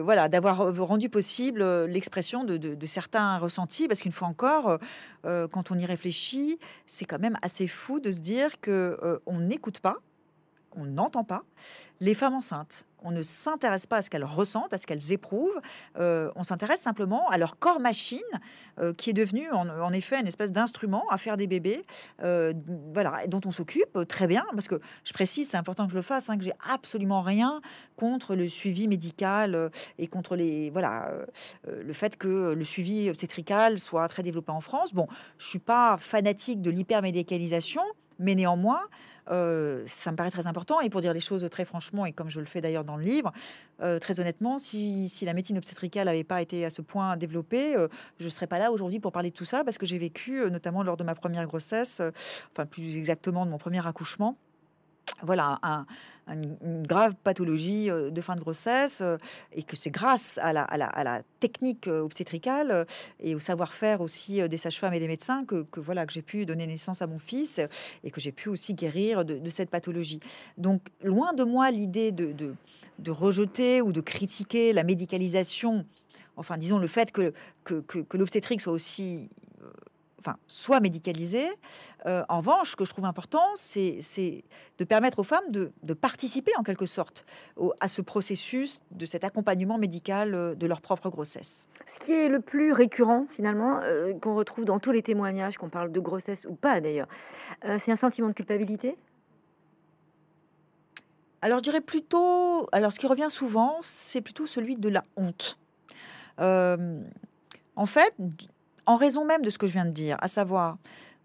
[0.00, 4.78] voilà, d'avoir rendu possible euh, l'expression de, de, certains ressentis, parce qu'une fois encore,
[5.24, 9.40] euh, quand on y réfléchit, c'est quand même assez fou de se dire que on
[9.40, 9.96] n'écoute pas,
[10.76, 11.42] on n'entend pas
[12.00, 15.60] les femmes enceintes on ne s'intéresse pas à ce qu'elles ressentent, à ce qu'elles éprouvent.
[15.98, 18.20] Euh, on s'intéresse simplement à leur corps machine,
[18.78, 21.84] euh, qui est devenu en, effet une espèce d'instrument à faire des bébés,
[22.22, 22.52] euh,
[22.92, 24.44] voilà, dont on s'occupe très bien.
[24.52, 27.60] Parce que je précise, c'est important que je le fasse, hein, que j'ai absolument rien
[27.96, 31.10] contre le suivi médical et contre les voilà
[31.66, 34.94] le fait que le suivi obstétrical soit très développé en France.
[34.94, 35.06] Bon,
[35.38, 37.82] je suis pas fanatique de l'hypermédicalisation,
[38.18, 38.80] mais néanmoins.
[39.30, 40.80] Euh, ça me paraît très important.
[40.80, 43.04] Et pour dire les choses très franchement, et comme je le fais d'ailleurs dans le
[43.04, 43.32] livre,
[43.82, 47.88] euh, très honnêtement, si, la médecine obstétricale n'avait pas été à ce point développée, euh,
[48.18, 50.50] je ne serais pas là aujourd'hui pour parler de tout ça, parce que j'ai vécu,
[50.50, 52.02] notamment lors de ma première grossesse,
[52.52, 54.36] enfin plus exactement de mon premier accouchement,
[55.22, 55.86] voilà, un,
[56.32, 59.16] une, grave pathologie euh, de fin de grossesse euh,
[59.52, 62.86] et que c'est grâce à la, à, la, technique euh, obstétricale
[63.20, 66.44] et au savoir-faire aussi des sages-femmes et des médecins que, que voilà que j'ai pu
[66.46, 67.60] donner naissance à mon fils
[68.04, 70.20] et que j'ai pu aussi guérir de, cette pathologie.
[70.58, 72.54] Donc loin de moi l'idée de, de,
[72.98, 75.86] de, rejeter ou de critiquer la médicalisation,
[76.36, 77.32] enfin disons le fait que,
[77.64, 79.30] que, que l'obstétrique soit aussi
[80.20, 81.46] enfin, soit médicalisé.
[82.06, 83.98] Euh, en revanche, ce que je trouve important, c'est
[84.78, 87.24] de permettre aux femmes de, participer en quelque sorte
[87.80, 91.66] à ce processus de cet accompagnement médical euh, de leur propre grossesse.
[91.86, 95.68] Ce qui est le plus récurrent finalement, euh, qu'on retrouve dans tous les témoignages, qu'on
[95.68, 97.08] parle de grossesse ou pas d'ailleurs,
[97.78, 98.96] c'est un sentiment de culpabilité?
[101.42, 105.58] Alors je dirais plutôt, alors ce qui revient souvent, c'est plutôt celui de la honte.
[106.38, 108.14] en fait,
[108.90, 110.76] en raison même de ce que je viens de dire, à savoir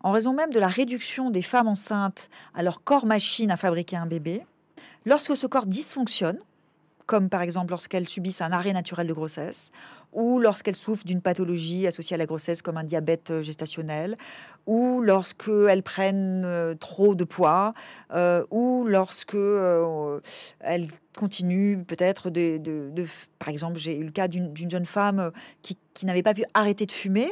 [0.01, 3.97] en raison même de la réduction des femmes enceintes à leur corps machine à fabriquer
[3.97, 4.45] un bébé,
[5.03, 6.37] lorsque ce corps dysfonctionne,
[7.07, 9.71] comme par exemple lorsqu'elles subissent un arrêt naturel de grossesse,
[10.13, 14.15] ou lorsqu'elles souffrent d'une pathologie associée à la grossesse comme un diabète euh, gestationnel,
[14.67, 17.73] ou lorsqu'elles prennent euh, trop de poids,
[18.13, 19.37] euh, ou lorsque
[20.59, 22.91] elles continuent peut-être de,
[23.39, 25.31] Par exemple, j'ai eu le cas d'une jeune femme
[25.63, 27.31] qui n'avait pas pu arrêter de fumer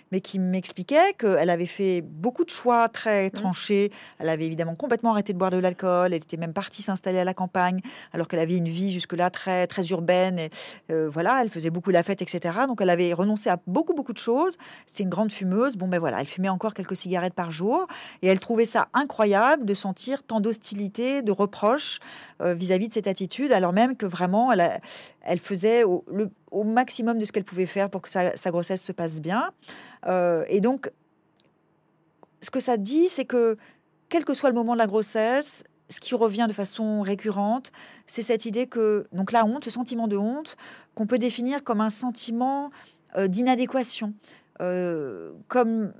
[0.11, 3.31] mais qui m'expliquait qu'elle avait fait beaucoup de choix très mmh.
[3.31, 3.91] tranchés.
[4.19, 6.13] Elle avait évidemment complètement arrêté de boire de l'alcool.
[6.13, 7.81] Elle était même partie s'installer à la campagne,
[8.13, 10.39] alors qu'elle avait une vie jusque-là très, très urbaine.
[10.39, 10.49] Et
[10.91, 12.59] euh, voilà, elle faisait beaucoup la fête, etc.
[12.67, 14.57] Donc elle avait renoncé à beaucoup, beaucoup de choses.
[14.85, 15.75] C'est une grande fumeuse.
[15.75, 17.87] Bon, ben voilà, elle fumait encore quelques cigarettes par jour.
[18.21, 21.99] Et elle trouvait ça incroyable de sentir tant d'hostilité, de reproches
[22.41, 24.81] euh, vis-à-vis de cette attitude, alors même que vraiment, elle,
[25.21, 26.03] elle faisait au,
[26.51, 29.51] au maximum de ce qu'elle pouvait faire pour que sa, sa grossesse se passe bien.
[30.07, 30.91] Euh, et donc,
[32.41, 33.57] ce que ça dit, c'est que
[34.09, 37.71] quel que soit le moment de la grossesse, ce qui revient de façon récurrente,
[38.05, 40.57] c'est cette idée que, donc la honte, ce sentiment de honte,
[40.95, 42.71] qu'on peut définir comme un sentiment
[43.17, 44.13] euh, d'inadéquation,
[44.61, 45.93] euh, comme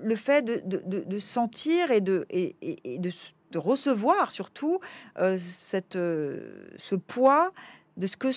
[0.00, 2.26] le fait de, sentir et de,
[3.54, 4.80] recevoir surtout
[5.36, 7.52] cette, ce poids
[7.96, 8.32] de ce que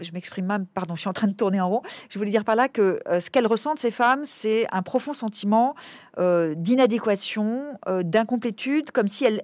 [0.00, 1.82] je m'exprime mal, pardon, je suis en train de tourner en rond.
[2.10, 5.12] Je voulais dire par là que euh, ce qu'elles ressentent, ces femmes, c'est un profond
[5.12, 5.74] sentiment
[6.18, 9.42] euh, d'inadéquation, euh, d'incomplétude, comme si elles,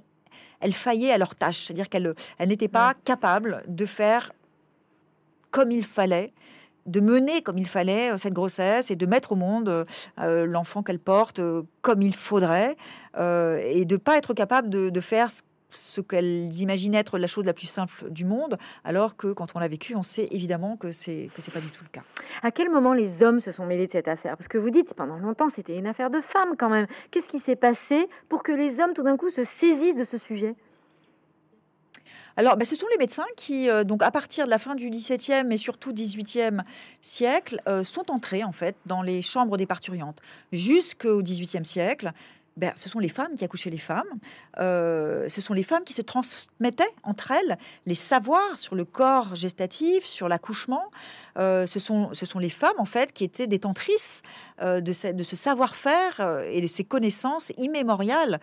[0.61, 1.65] elles faillaient à leur tâche.
[1.65, 4.33] C'est-à-dire qu'elles elles, n'étaient pas capables de faire
[5.51, 6.33] comme il fallait
[6.87, 9.87] de mener comme il fallait cette grossesse et de mettre au monde
[10.19, 11.41] l'enfant qu'elles portent
[11.81, 12.77] comme il faudrait
[13.17, 17.45] et de pas être capable de, de faire ce ce qu'elles imaginent être la chose
[17.45, 20.93] la plus simple du monde, alors que quand on l'a vécu, on sait évidemment que
[20.93, 22.03] c'est que c'est pas du tout le cas.
[22.43, 24.37] À quel moment les hommes se sont mêlés de cette affaire?
[24.37, 26.87] Parce que vous dites pendant longtemps c'était une affaire de femmes quand même.
[27.11, 30.19] Qu'est-ce qui s'est passé pour que les hommes tout d'un coup se saisissent de ce
[30.19, 30.55] sujet?
[32.37, 34.89] Alors, ben, ce sont les médecins qui, euh, donc à partir de la fin du
[34.89, 36.63] XVIIe et surtout XVIIIe
[37.01, 40.21] siècle, euh, sont entrés en fait dans les chambres des parturiantes.
[40.51, 42.13] Jusqu'au XVIIIe siècle,
[42.57, 44.19] ben, ce sont les femmes qui accouchaient les femmes.
[44.59, 49.35] Euh, ce sont les femmes qui se transmettaient entre elles les savoirs sur le corps
[49.35, 50.85] gestatif, sur l'accouchement.
[51.39, 54.23] Euh, ce, sont, ce sont les femmes, en fait, qui étaient détentrices
[54.61, 58.41] euh, de, ce, de ce savoir-faire et de ces connaissances immémoriales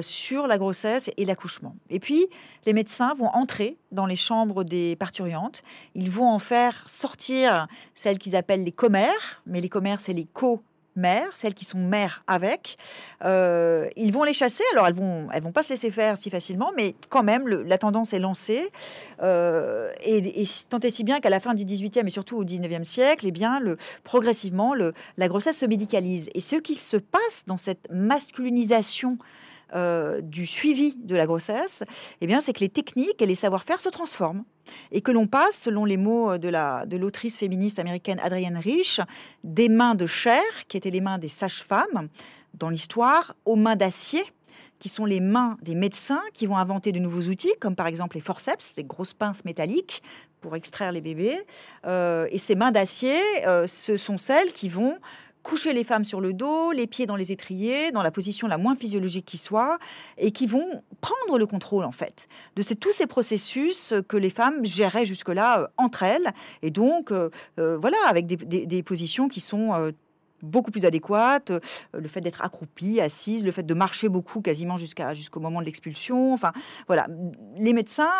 [0.00, 1.74] sur la grossesse et l'accouchement.
[1.90, 2.26] Et puis,
[2.66, 5.62] les médecins vont entrer dans les chambres des parturiantes.
[5.94, 10.26] Ils vont en faire sortir celles qu'ils appellent les commères, mais les commères, c'est les
[10.26, 10.62] co
[10.98, 12.76] mères, celles qui sont mères avec.
[13.24, 14.64] Euh, ils vont les chasser.
[14.72, 17.78] Alors elles vont, elles vont pas se laisser faire si facilement, mais quand même la
[17.78, 18.70] tendance est lancée.
[19.22, 22.84] Euh, et, tant et si bien qu'à la fin du 18e et surtout au 19e
[22.84, 26.28] siècle, eh bien le, progressivement le, la grossesse se médicalise.
[26.34, 29.16] Et ce qui se passe dans cette masculinisation
[29.74, 31.84] euh, du suivi de la grossesse,
[32.20, 34.44] eh bien, c'est que les techniques et les savoir-faire se transforment
[34.92, 39.00] et que l'on passe, selon les mots de la de l'autrice féministe américaine Adrienne Rich,
[39.44, 42.08] des mains de chair, qui étaient les mains des sages-femmes
[42.54, 44.24] dans l'histoire, aux mains d'acier
[44.78, 48.16] qui sont les mains des médecins qui vont inventer de nouveaux outils, comme par exemple
[48.16, 50.02] les forceps, ces grosses pinces métalliques
[50.40, 51.40] pour extraire les bébés.
[51.86, 54.96] Euh, et ces mains d'acier, euh, ce sont celles qui vont
[55.48, 58.58] coucher les femmes sur le dos, les pieds dans les étriers, dans la position la
[58.58, 59.78] moins physiologique qui soit,
[60.18, 64.64] et qui vont prendre le contrôle en fait de tous ces processus que les femmes
[64.66, 66.28] géraient jusque-là euh, entre elles,
[66.60, 69.92] et donc euh, euh, voilà avec des, positions qui sont
[70.42, 71.60] beaucoup plus adéquate, euh,
[71.92, 75.66] le fait d'être accroupie, assise, le fait de marcher beaucoup quasiment jusqu'à jusqu'au moment de
[75.66, 76.32] l'expulsion.
[76.32, 76.52] Enfin,
[76.86, 77.06] voilà,
[77.56, 78.10] les médecins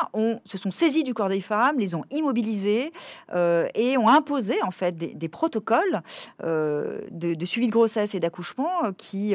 [0.45, 2.93] se sont saisis du corps des femmes, les ont immobilisées
[3.35, 6.03] euh, et ont imposé en fait des, protocoles
[6.45, 9.35] euh, de, suivi de grossesse et d'accouchement qui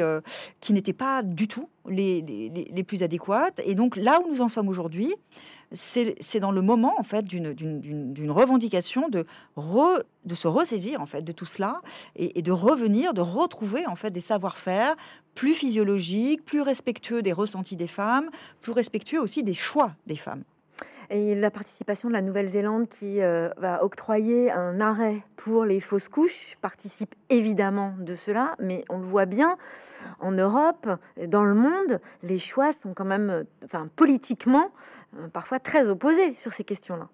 [0.60, 3.60] qui n'étaient pas du tout les, les, les, plus adéquates.
[3.64, 5.14] Et donc là où nous en sommes aujourd'hui,
[5.72, 9.26] c'est dans le moment en fait d'une revendication de,
[10.34, 11.80] se ressaisir en fait de tout cela
[12.16, 14.94] et, de revenir, de retrouver en fait des savoir-faire
[15.34, 20.44] plus physiologiques, plus respectueux des ressentis des femmes, plus respectueux aussi des choix des femmes.
[21.10, 26.08] Et la participation de la Nouvelle-Zélande qui euh, va octroyer un arrêt pour les fausses
[26.08, 29.56] couches participe évidemment de cela, mais on le voit bien,
[30.20, 30.88] en Europe,
[31.26, 34.70] dans le monde, les choix sont quand même, enfin politiquement,
[35.18, 37.08] euh, parfois très opposés sur ces questions-là.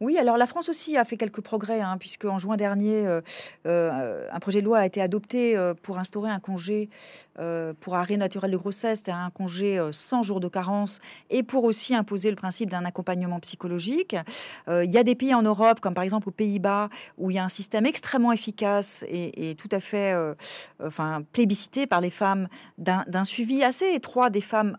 [0.00, 3.20] Oui, alors la France aussi a fait quelques progrès, hein, puisque en juin dernier, euh,
[3.66, 6.88] euh, un projet de loi a été adopté pour instaurer un congé
[7.80, 11.92] pour arrêt naturel de grossesse, c'est un congé sans jour de carence, et pour aussi
[11.92, 14.14] imposer le principe d'un accompagnement psychologique.
[14.68, 17.38] il y a des pays en Europe, comme par exemple aux Pays-Bas, où il y
[17.40, 20.14] a un système extrêmement efficace et, et tout à fait,
[20.80, 22.46] enfin, plébiscité par les femmes,
[22.78, 24.78] d'un suivi assez étroit des femmes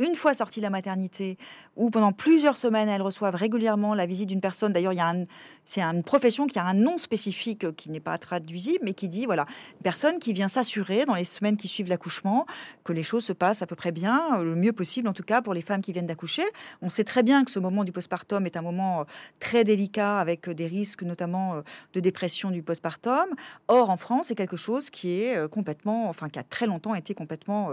[0.00, 1.36] une fois sortie de la maternité,
[1.76, 4.72] ou pendant plusieurs semaines, elles reçoivent régulièrement la visite d'une personne.
[4.72, 5.24] D'ailleurs, il y a un,
[5.64, 9.08] c'est une profession qui a un nom spécifique euh, qui n'est pas traduisible, mais qui
[9.08, 9.46] dit voilà,
[9.84, 12.44] personne qui vient s'assurer dans les semaines qui suivent l'accouchement
[12.82, 15.22] que les choses se passent à peu près bien, euh, le mieux possible en tout
[15.22, 16.42] cas pour les femmes qui viennent d'accoucher.
[16.82, 19.04] On sait très bien que ce moment du postpartum est un moment euh,
[19.38, 23.26] très délicat avec des risques notamment de dépression du postpartum.
[23.68, 27.14] Or, en France, c'est quelque chose qui est complètement, enfin, qui a très longtemps été
[27.14, 27.70] complètement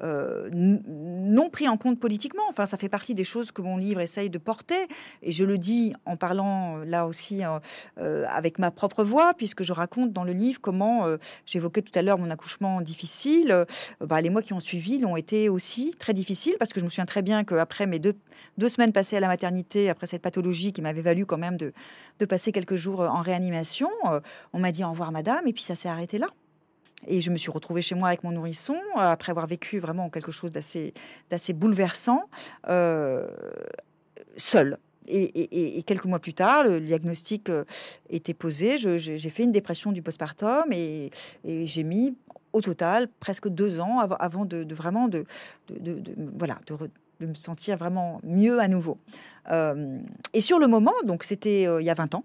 [0.00, 2.42] non pris en compte politiquement.
[2.48, 4.88] Enfin, ça fait partie des choses que mon livre essaye de porter.
[5.22, 7.58] Et je le dis en parlant là aussi euh,
[7.98, 11.96] euh, avec ma propre voix, puisque je raconte dans le livre comment euh, j'évoquais tout
[11.98, 13.66] à l'heure mon accouchement difficile.
[14.00, 16.90] Bah, les mois qui ont suivi l'ont été aussi très difficiles, parce que je me
[16.90, 18.14] souviens très bien qu'après mes deux,
[18.58, 21.72] deux semaines passées à la maternité, après cette pathologie qui m'avait valu quand même de,
[22.18, 23.88] de passer quelques jours en réanimation,
[24.52, 26.28] on m'a dit au revoir madame, et puis ça s'est arrêté là.
[27.06, 30.32] Et je me suis retrouvée chez moi avec mon nourrisson, après avoir vécu vraiment quelque
[30.32, 30.94] chose d'assez,
[31.30, 32.28] d'assez bouleversant,
[32.68, 33.26] euh,
[34.36, 34.78] seule.
[35.08, 37.64] Et, quelques mois plus tard, le diagnostic euh,
[38.08, 38.78] était posé.
[38.78, 41.10] j'ai fait une dépression du postpartum et,
[41.44, 42.16] j'ai mis
[42.52, 45.24] au total presque deux ans avant de, vraiment de,
[46.36, 46.76] voilà, de,
[47.26, 48.98] me sentir vraiment mieux à nouveau.
[49.50, 49.98] Euh,
[50.32, 52.24] et sur le moment, donc c'était euh, il y a 20 ans,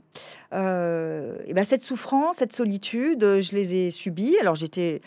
[0.53, 4.37] euh, et ben cette souffrance, cette solitude, je les ai subies.
[4.39, 5.01] Alors j'étais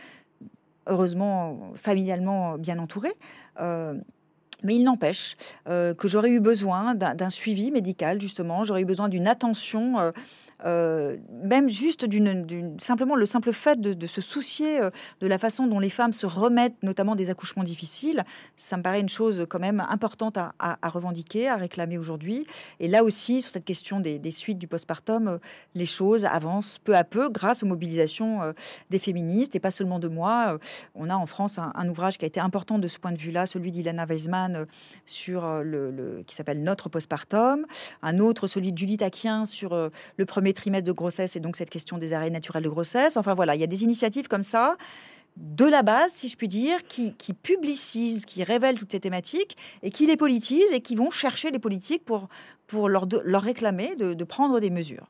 [0.86, 3.14] heureusement familialement bien entourée.
[3.58, 8.64] mais il n'empêche que j'aurais eu besoin d'un suivi médical, justement.
[8.64, 10.12] J'aurais eu besoin d'une attention
[10.64, 15.66] euh, même juste d'une, simplement le simple fait de, se soucier euh, de la façon
[15.66, 18.24] dont les femmes se remettent, notamment des accouchements difficiles,
[18.56, 22.46] ça me paraît une chose quand même importante à, revendiquer, à réclamer aujourd'hui.
[22.78, 25.38] Et là aussi, sur cette question des, suites du postpartum, euh,
[25.74, 28.40] les choses avancent peu à peu grâce aux mobilisations
[28.90, 30.58] des féministes et pas seulement de moi.
[30.94, 33.46] On a en France un, ouvrage qui a été important de ce point de vue-là,
[33.46, 34.66] celui d'Ilana Weisman
[35.04, 37.66] sur le, qui s'appelle Notre postpartum,
[38.02, 41.70] un autre, celui de Judith Aquien sur le premier trimestre de grossesse et donc cette
[41.70, 43.16] question des arrêts naturels de grossesse.
[43.16, 44.76] Enfin voilà, il y a des initiatives comme ça
[45.36, 49.90] de la base, si je puis dire, qui, publicisent, qui révèlent toutes ces thématiques et
[49.90, 52.28] qui les politisent et qui vont chercher les politiques pour,
[52.66, 55.06] pour leur, leur réclamer de, prendre des mesures.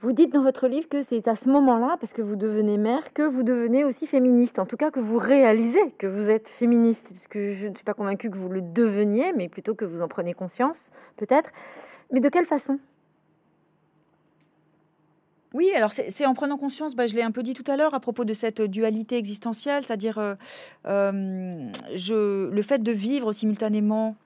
[0.00, 3.12] Vous dites dans votre livre que c'est à ce moment-là, parce que vous devenez mère,
[3.12, 4.58] que vous devenez aussi féministe.
[4.58, 7.92] En tout cas, que vous réalisez que vous êtes féministe, puisque je ne suis pas
[7.92, 10.88] convaincue que vous le deveniez, mais plutôt que vous en prenez conscience,
[11.18, 11.50] peut-être.
[12.10, 12.78] Mais de quelle façon?
[15.52, 17.94] Oui, alors c'est en prenant conscience, bah, je l'ai un peu dit tout à l'heure,
[17.94, 20.34] à propos de cette dualité existentielle, c'est-à-dire euh,
[20.86, 21.66] euh,
[22.06, 24.16] le fait de vivre simultanément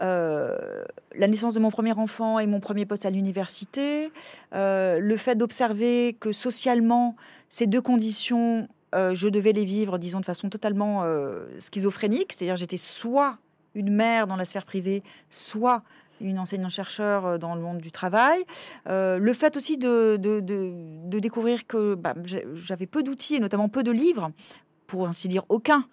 [0.00, 4.10] euh, la naissance de mon premier enfant et mon premier poste à l'université,
[4.52, 7.14] le fait d'observer que socialement,
[7.50, 11.04] ces deux conditions, je devais les vivre, disons, de façon totalement
[11.58, 13.36] schizophrénique, c'est-à-dire j'étais soit
[13.74, 15.82] une mère dans la sphère privée, soit
[16.22, 18.42] une enseignante-chercheur euh, dans le monde du travail.
[18.88, 22.14] Euh, le fait aussi de, de, découvrir que bah,
[22.54, 24.30] j'avais peu d'outils, et notamment peu de livres,
[24.86, 25.86] pour ainsi dire aucun,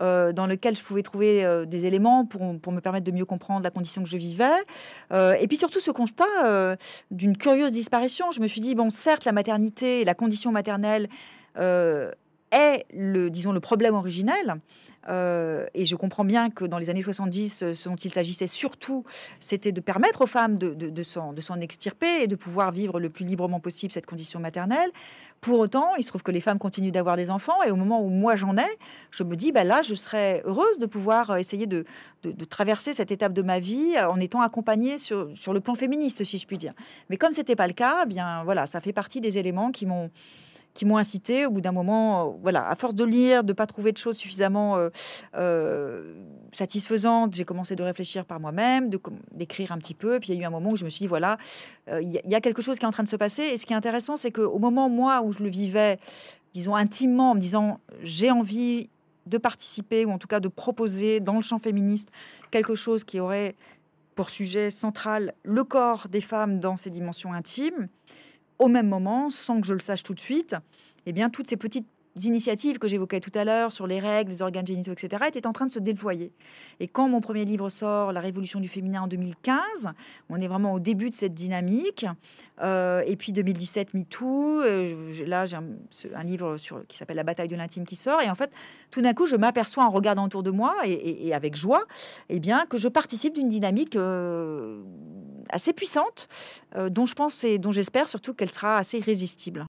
[0.00, 3.64] euh, dans lequel je pouvais trouver des éléments pour, pour, me permettre de mieux comprendre
[3.64, 4.58] la condition que je vivais.
[5.12, 6.76] et puis surtout ce constat
[7.10, 8.30] d'une curieuse disparition.
[8.30, 11.08] Je me suis dit, bon, certes, la maternité et la condition maternelle
[11.56, 14.60] est, le, disons, le problème originel.
[15.08, 18.46] Euh, et je comprends bien que dans les années 70, euh, ce dont il s'agissait
[18.46, 19.04] surtout,
[19.40, 23.60] c'était de permettre aux femmes de, s'en extirper et de pouvoir vivre le plus librement
[23.60, 24.90] possible cette condition maternelle.
[25.40, 28.02] Pour autant, il se trouve que les femmes continuent d'avoir des enfants et au moment
[28.02, 28.78] où moi j'en ai,
[29.10, 31.84] je me dis, bah là, je serais heureuse de pouvoir euh, essayer de,
[32.48, 36.38] traverser cette étape de ma vie en étant accompagnée sur, sur le plan féministe, si
[36.38, 36.72] je puis dire.
[37.08, 39.86] Mais comme c'était pas le cas, eh bien voilà, ça fait partie des éléments qui
[39.86, 40.10] m'ont
[40.76, 43.66] qui m'ont incité au bout d'un moment, euh, voilà, à force de lire, de pas
[43.66, 44.90] trouver de choses suffisamment euh,
[45.34, 46.14] euh,
[46.52, 48.90] satisfaisantes, j'ai commencé de réfléchir par moi-même,
[49.32, 50.20] d'écrire un petit peu.
[50.20, 51.38] puis il y a eu un moment où je me suis dit voilà,
[51.90, 53.42] il y, a quelque chose qui est en train de se passer.
[53.42, 55.98] Et ce qui est intéressant, c'est qu'au moment moi où je le vivais,
[56.52, 58.90] disons intimement, en me disant j'ai envie
[59.26, 62.10] de participer ou en tout cas de proposer dans le champ féministe
[62.50, 63.56] quelque chose qui aurait
[64.14, 67.88] pour sujet central le corps des femmes dans ses dimensions intimes
[68.58, 70.56] au même moment, sans que je le sache tout de suite,
[71.06, 71.86] eh bien, toutes ces petites
[72.24, 75.52] initiatives que j'évoquais tout à l'heure sur les règles, les organes génitaux, etc., étaient en
[75.52, 76.32] train de se déployer.
[76.80, 79.88] Et quand mon premier livre sort, La Révolution du féminin en 2015,
[80.30, 82.06] on est vraiment au début de cette dynamique.
[82.62, 84.62] Euh, et puis 2017, MeToo.
[84.62, 86.56] Euh, là, j'ai un, livre
[86.88, 88.22] qui s'appelle La bataille de l'intime qui sort.
[88.22, 88.50] Et en fait,
[88.90, 91.84] tout d'un coup, je m'aperçois en regardant autour de moi et, avec joie,
[92.28, 94.82] eh bien, que je participe d'une dynamique euh,
[95.50, 96.28] assez puissante,
[96.90, 99.66] dont je pense et dont j'espère surtout qu'elle sera assez irrésistible.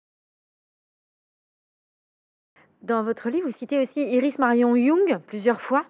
[2.82, 5.84] Dans votre livre, vous citez aussi Iris Marion Young plusieurs fois.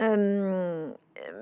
[0.00, 0.90] Euh,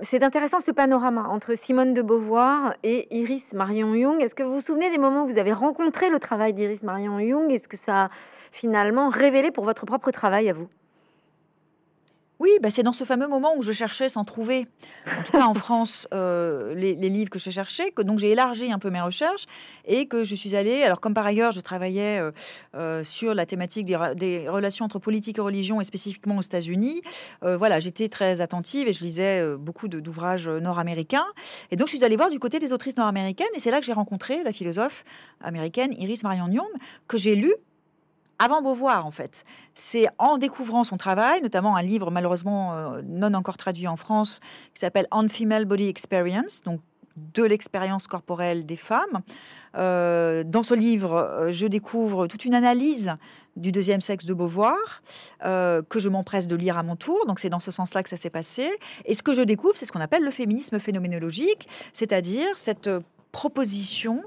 [0.02, 4.20] c'est intéressant ce panorama entre Simone de Beauvoir et Iris Marion Young.
[4.20, 7.18] Est-ce que vous vous souvenez des moments où vous avez rencontré le travail d'Iris Marion
[7.18, 7.52] Young?
[7.52, 8.08] Est-ce que ça a
[8.50, 10.68] finalement révélé pour votre propre travail à vous?
[12.40, 14.68] Oui, bah c'est dans ce fameux moment où je cherchais sans trouver,
[15.06, 18.70] en tout cas en France, euh, les, livres que je cherchais, que donc j'ai élargi
[18.70, 19.46] un peu mes recherches
[19.86, 20.84] et que je suis allée.
[20.84, 22.30] Alors comme par ailleurs, je travaillais euh,
[22.76, 27.02] euh, sur la thématique des, relations entre politique et religion et spécifiquement aux États-Unis.
[27.42, 31.26] voilà, j'étais très attentive et je lisais beaucoup d'ouvrages nord-américains.
[31.70, 33.86] Et donc je suis allée voir du côté des autrices nord-américaines et c'est là que
[33.86, 35.04] j'ai rencontré la philosophe
[35.40, 36.68] américaine Iris Marion Young
[37.08, 37.52] que j'ai lu
[38.38, 39.44] avant Beauvoir, en fait.
[39.74, 44.40] C'est en découvrant son travail, notamment un livre malheureusement euh, non encore traduit en France,
[44.74, 46.80] qui s'appelle On Female Body Experience, donc
[47.16, 49.22] de l'expérience corporelle des femmes.
[49.76, 53.16] Euh, dans ce livre, euh, je découvre toute une analyse
[53.56, 55.02] du deuxième sexe de Beauvoir,
[55.42, 57.26] que je m'empresse de lire à mon tour.
[57.26, 58.70] Donc c'est dans ce sens-là que ça s'est passé.
[59.04, 62.88] Et ce que je découvre, c'est ce qu'on appelle le féminisme phénoménologique, c'est-à-dire cette
[63.32, 64.22] proposition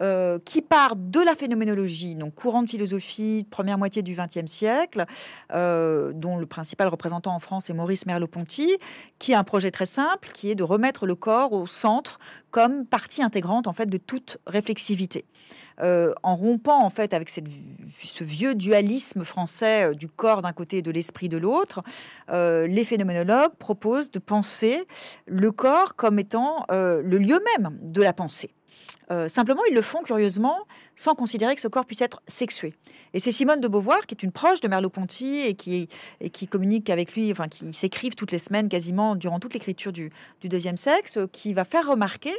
[0.00, 5.04] euh, qui part de la phénoménologie, donc courant de philosophie, première moitié du XXe siècle,
[5.52, 8.76] euh, dont le principal représentant en France est Maurice Merleau-Ponty,
[9.18, 12.18] qui a un projet très simple, qui est de remettre le corps au centre
[12.50, 15.24] comme partie intégrante en fait de toute réflexivité.
[15.80, 17.40] Euh, en rompant en fait avec ce
[18.24, 21.82] vieux dualisme français euh, du corps d'un côté et de l'esprit de l'autre,
[22.30, 24.86] euh, les phénoménologues proposent de penser
[25.26, 28.50] le corps comme étant le lieu même de la pensée.
[29.28, 30.56] simplement, ils le font curieusement
[30.96, 32.74] sans considérer que ce corps puisse être sexué.
[33.14, 35.88] Et c'est Simone de Beauvoir, qui est une proche de Merleau-Ponty et qui,
[36.48, 40.10] communique avec lui, enfin qui s'écrivent toutes les semaines quasiment durant toute l'écriture du,
[40.44, 42.34] deuxième sexe, qui va faire remarquer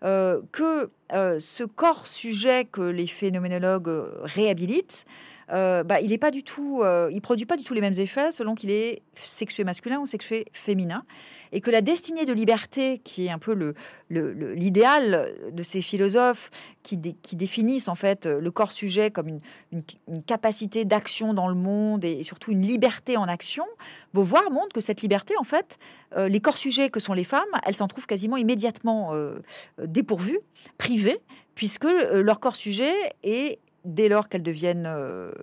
[0.00, 5.04] que euh, ce corps sujet que les phénoménologues euh, réhabilitent,
[5.48, 6.82] bah, il est pas du tout,
[7.12, 10.46] il produit pas du tout les mêmes effets selon qu'il est sexué masculin ou sexué
[10.52, 11.04] féminin.
[11.52, 13.74] Et que la destinée de liberté, qui est un peu
[14.10, 16.50] l'idéal de ces philosophes
[16.82, 19.82] qui, définissent en fait le corps sujet comme une,
[20.26, 23.66] capacité d'action dans le monde et, surtout une liberté en action,
[24.14, 25.78] Beauvoir montre que cette liberté, en fait,
[26.16, 29.38] euh, les corps sujets que sont les femmes, elles s'en trouvent quasiment immédiatement euh,
[29.84, 30.38] dépourvues,
[30.78, 30.93] privées,
[31.54, 34.88] puisque euh, leur corps sujet est dès lors qu'elles deviennent,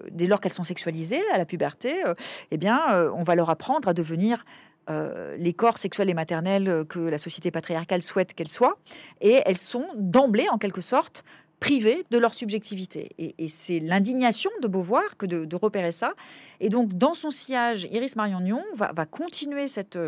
[0.10, 2.02] dès lors qu'elles sont sexualisées à la puberté,
[2.50, 2.82] eh bien,
[3.16, 4.46] on va leur apprendre à devenir
[4.90, 8.80] euh, les corps sexuels et maternels que la société patriarcale souhaite qu'elles soient,
[9.22, 11.24] et elles sont d'emblée, en quelque sorte,
[11.60, 13.10] privées de leur subjectivité.
[13.20, 16.14] Et, c'est l'indignation de Beauvoir que de, repérer ça.
[16.60, 20.00] Et donc, dans son sillage, Iris Marion va, va continuer cette,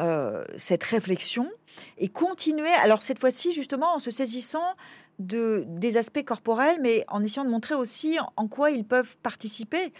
[0.00, 1.50] euh, cette réflexion
[1.98, 4.74] et continuer, alors cette fois-ci, justement, en se saisissant
[5.18, 9.92] de, des aspects corporels, mais en essayant de montrer aussi en, quoi ils peuvent participer,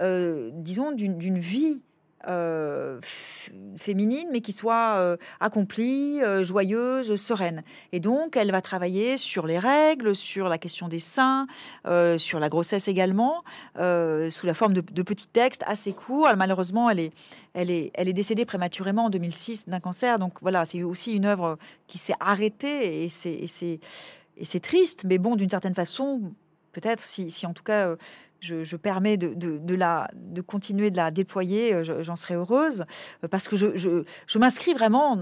[0.00, 1.82] euh, disons, d'une vie
[2.28, 2.98] euh,
[3.76, 7.62] féminine, mais qui soit euh, accomplie, euh, joyeuse, sereine.
[7.92, 11.46] Et donc, elle va travailler sur les règles, sur la question des seins,
[12.18, 13.44] sur la grossesse également,
[13.76, 16.28] sous la forme de, petits textes assez courts.
[16.36, 17.12] malheureusement, elle est,
[17.54, 20.18] elle, est, elle est décédée prématurément en 2006 d'un cancer.
[20.18, 25.04] Donc voilà, c'est aussi une œuvre qui s'est arrêtée et c'est triste.
[25.04, 26.32] Mais bon, d'une certaine façon,
[26.72, 27.94] peut-être si, si en tout cas
[28.40, 32.84] je, permets de, la, de continuer de la déployer, euh, j'en serais heureuse,
[33.24, 35.18] euh, parce que je, je m'inscris vraiment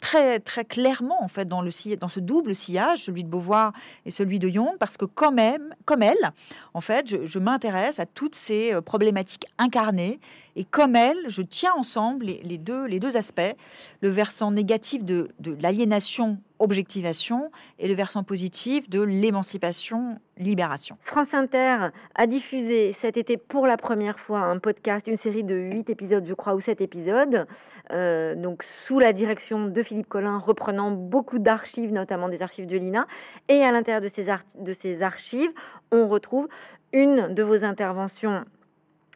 [0.00, 3.72] très très clairement en fait dans le dans ce double sillage, celui de Beauvoir
[4.06, 6.32] et celui de Jung, parce que quand même, comme elle,
[6.74, 10.18] en fait, je, m'intéresse à toutes ces euh, problématiques incarnées
[10.56, 13.54] et comme elle, je tiens ensemble les, deux les deux aspects,
[14.00, 20.96] le versant négatif de, de l'aliénation objectivation et le versant positif de l'émancipation libération.
[21.00, 25.54] France Inter a diffusé cet été pour la première fois un podcast, une série de
[25.54, 27.46] 8 épisodes, je crois, ou 7 épisodes,
[27.92, 32.76] euh, donc sous la direction de Philippe Collin, reprenant beaucoup d'archives, notamment des archives de
[32.76, 33.06] l'INA.
[33.48, 35.50] Et à l'intérieur de ces, de archives,
[35.90, 36.48] on retrouve
[36.92, 38.44] une de vos interventions,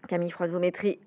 [0.08, 0.98] Camille Froide-Vométrie,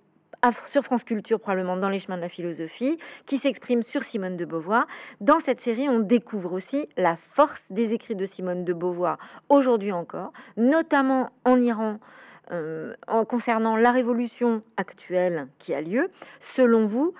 [0.51, 4.45] sur France Culture, probablement dans les chemins de la philosophie, qui s'exprime sur Simone de
[4.45, 4.85] Beauvoir.
[5.21, 9.17] Dans cette série, on découvre aussi la force des écrits de Simone de Beauvoir
[9.49, 11.99] aujourd'hui encore, notamment en Iran.
[12.51, 17.15] Euh, en concernant la révolution actuelle qui a lieu, selon vous,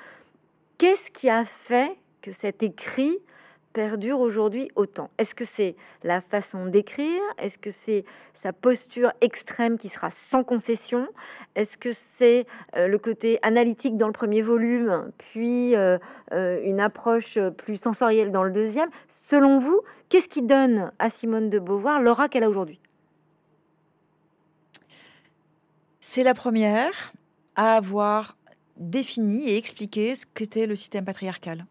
[0.78, 3.18] qu'est-ce qui a fait que cet écrit
[3.76, 5.10] perdure aujourd'hui autant.
[5.18, 7.22] Est-ce que c'est la façon d'écrire?
[7.38, 11.10] Est-ce que c'est sa posture extrême qui sera sans concession?
[11.56, 12.46] Est-ce que c'est
[12.78, 15.98] euh, le côté analytique dans le premier volume, puis euh,
[16.32, 18.88] euh, une approche plus sensorielle dans le deuxième?
[19.10, 22.80] Selon vous, qu'est-ce qui donne à Simone de Beauvoir l'aura qu'elle a aujourd'hui?
[26.00, 27.12] C'est la première
[27.58, 28.38] à avoir
[28.78, 31.66] défini et expliqué ce qu'était le système patriarcal.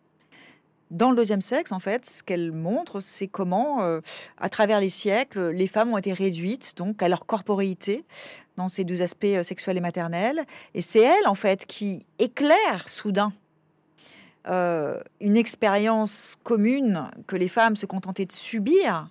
[0.91, 4.01] Dans le deuxième sexe, en fait, ce qu'elle montre, c'est comment, euh,
[4.39, 8.05] à travers les siècles, les femmes ont été réduites donc à leur corporéité
[8.57, 10.45] dans ces deux aspects euh, sexuels et maternels.
[10.75, 13.33] Et c'est elle, en fait, qui éclaire soudain
[14.47, 19.09] euh, une expérience commune que les femmes se contentaient de subir,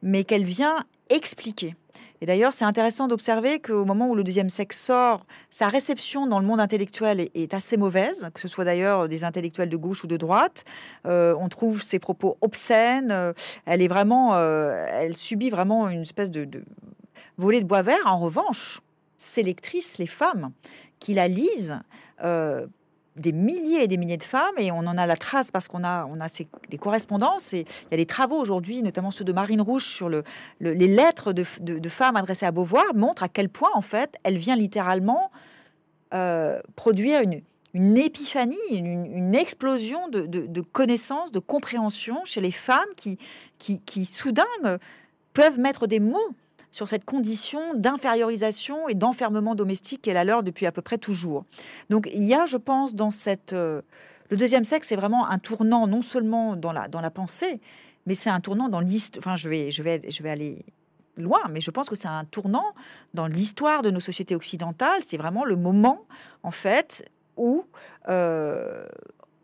[0.00, 0.76] mais qu'elle vient
[1.10, 1.76] expliquer.
[2.22, 6.38] Et d'ailleurs, c'est intéressant d'observer qu'au moment où le deuxième sexe sort, sa réception dans
[6.38, 10.06] le monde intellectuel est, assez mauvaise, que ce soit d'ailleurs des intellectuels de gauche ou
[10.06, 10.62] de droite.
[11.04, 13.10] Euh, on trouve ses propos obscènes.
[13.10, 13.32] Euh,
[13.66, 16.62] elle est vraiment, euh, elle subit vraiment une espèce de, de
[17.38, 18.06] volée de bois vert.
[18.06, 18.82] En revanche,
[19.16, 20.52] ses lectrices, les femmes
[21.00, 21.80] qui la lisent,
[23.16, 25.84] des milliers et des milliers de femmes et on en a la trace parce qu'on
[25.84, 29.24] a, on a ces, des correspondances et il y a des travaux aujourd'hui, notamment ceux
[29.24, 30.24] de Marine Rouge sur le,
[30.60, 34.38] les lettres de, de, femmes adressées à Beauvoir, montrent à quel point en fait elle
[34.38, 35.30] vient littéralement
[36.14, 37.42] euh, produire une,
[37.74, 43.18] une épiphanie, une, explosion de, connaissances, de compréhension chez les femmes qui,
[43.58, 44.44] qui, qui soudain
[45.34, 46.34] peuvent mettre des mots
[46.72, 51.44] sur cette condition d'infériorisation et d'enfermement domestique qu'elle a leur depuis à peu près toujours.
[51.90, 53.52] Donc il y a, je pense, dans cette...
[53.52, 53.82] Euh,
[54.30, 57.60] le deuxième sexe, c'est vraiment un tournant non seulement dans la, dans la pensée,
[58.06, 59.22] mais c'est un tournant dans l'histoire.
[59.24, 60.64] Enfin, je vais, je, vais, je vais aller
[61.18, 62.74] loin, mais je pense que c'est un tournant
[63.12, 65.02] dans l'histoire de nos sociétés occidentales.
[65.06, 66.06] C'est vraiment le moment,
[66.42, 67.06] en fait,
[67.36, 67.66] où
[68.08, 68.86] euh,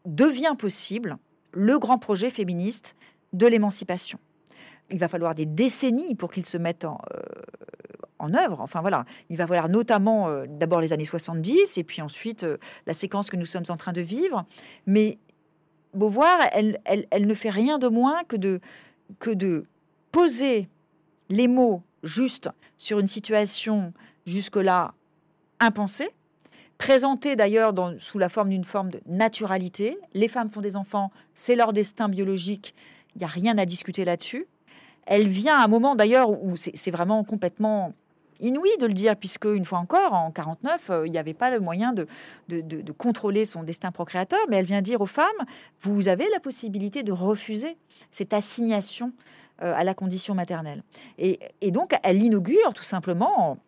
[0.06, 1.18] devient possible
[1.52, 2.96] le grand projet féministe
[3.34, 4.18] de l'émancipation
[4.90, 7.20] il va falloir des décennies pour qu'ils se mettent en, euh,
[8.18, 8.60] en, œuvre.
[8.60, 12.58] Enfin voilà, il va falloir notamment euh, d'abord les années 70 et puis ensuite euh,
[12.86, 14.44] la séquence que nous sommes en train de vivre.
[14.86, 15.18] Mais
[15.94, 18.60] Beauvoir, elle, elle, elle, ne fait rien de moins que de,
[19.18, 19.64] que de
[20.12, 20.68] poser
[21.30, 23.92] les mots justes sur une situation
[24.26, 24.94] jusque-là
[25.60, 26.10] impensée,
[26.76, 29.98] présentée d'ailleurs sous la forme d'une forme de naturalité.
[30.14, 32.74] Les femmes font des enfants, c'est leur destin biologique,
[33.14, 34.46] il n'y a rien à discuter là-dessus.
[35.10, 37.94] Elle vient à un moment d'ailleurs où c'est vraiment complètement
[38.40, 41.50] inouï de le dire, puisque une fois encore, en 49, euh, il n'y avait pas
[41.50, 42.06] le moyen de,
[42.48, 45.26] de, contrôler son destin procréateur, mais elle vient dire aux femmes,
[45.80, 47.76] vous avez la possibilité de refuser
[48.10, 49.12] cette assignation
[49.62, 50.82] euh, à la condition maternelle.
[51.18, 51.40] Et,
[51.70, 53.58] donc, elle inaugure tout simplement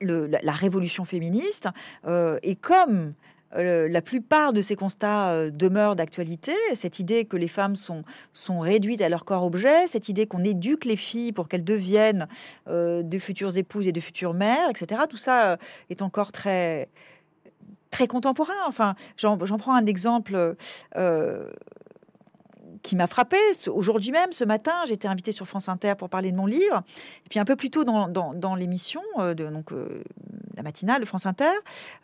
[0.00, 1.68] la, révolution féministe,
[2.06, 3.14] euh, et comme
[3.56, 6.52] euh, la plupart de ces constats euh, demeurent d'actualité.
[6.74, 8.04] Cette idée que les femmes sont,
[8.60, 12.28] réduites à leur corps-objet, cette idée qu'on éduque les filles pour qu'elles deviennent
[12.68, 15.02] euh, de futures épouses et de futures mères, etc.
[15.08, 15.58] Tout ça
[15.90, 16.88] est encore très
[17.90, 18.52] très contemporain.
[18.66, 20.56] Enfin, j'en prends un exemple
[22.82, 23.36] qui m'a frappé.
[23.68, 26.82] Aujourd'hui même, ce matin, j'étais invitée sur France Inter pour parler de mon livre.
[27.26, 30.02] Et puis un peu plus tôt dans, l'émission, euh, de donc euh,
[30.56, 31.44] la matinale de France Inter,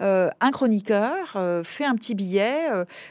[0.00, 2.68] euh, un chroniqueur fait un petit billet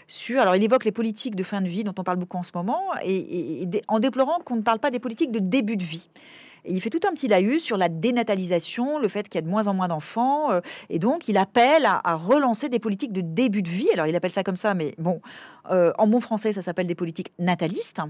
[0.07, 0.39] sur.
[0.39, 2.51] Alors, il évoque les politiques de fin de vie dont on parle beaucoup en ce
[2.53, 6.09] moment, et en déplorant qu'on ne parle pas des politiques de début de vie.
[6.65, 9.49] Il fait tout un petit laïus sur la dénatalisation, le fait qu'il y a de
[9.49, 10.51] moins en moins d'enfants.
[10.51, 13.89] Euh, et donc, il appelle à, relancer des politiques de début de vie.
[13.93, 15.21] Alors, il appelle ça comme ça, mais bon,
[15.71, 18.01] euh, en bon français, ça s'appelle des politiques natalistes.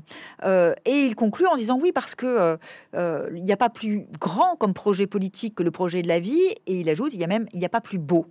[0.44, 2.58] Euh, et il conclut en disant oui, parce que
[2.94, 6.48] il n'y a pas plus grand comme projet politique que le projet de la vie.
[6.68, 8.28] Et il ajoute, il y a même, il n'y a pas plus beau.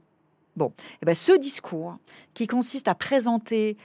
[0.55, 1.97] Bon, eh ben ce discours
[2.35, 3.79] qui consiste à présenter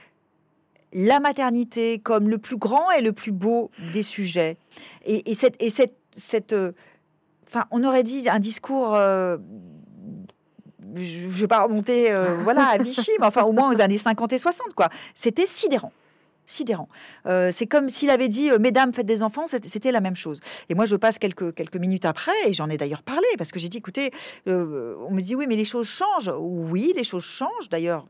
[0.92, 4.56] la maternité comme le plus grand et le plus beau des sujets.
[5.04, 6.72] Et cette, cette, euh,
[7.48, 8.94] enfin, on aurait dit un discours.
[8.94, 9.38] Euh,
[10.94, 13.98] je ne vais pas remonter euh, voilà, à Vichy, mais enfin au moins aux années
[13.98, 14.74] 50 et 60.
[14.74, 14.88] quoi.
[15.14, 15.92] C'était sidérant
[16.50, 16.88] sidérant.
[17.26, 20.40] c'est comme s'il avait dit Mesdames, faites des enfants, c'était la même chose.
[20.70, 23.58] Et moi, je passe quelques, quelques minutes après, et j'en ai d'ailleurs parlé, parce que
[23.58, 24.12] j'ai dit Écoutez,
[24.46, 26.32] on me dit Oui, mais les choses changent.
[26.38, 27.68] Oui, les choses changent.
[27.70, 28.06] D'ailleurs,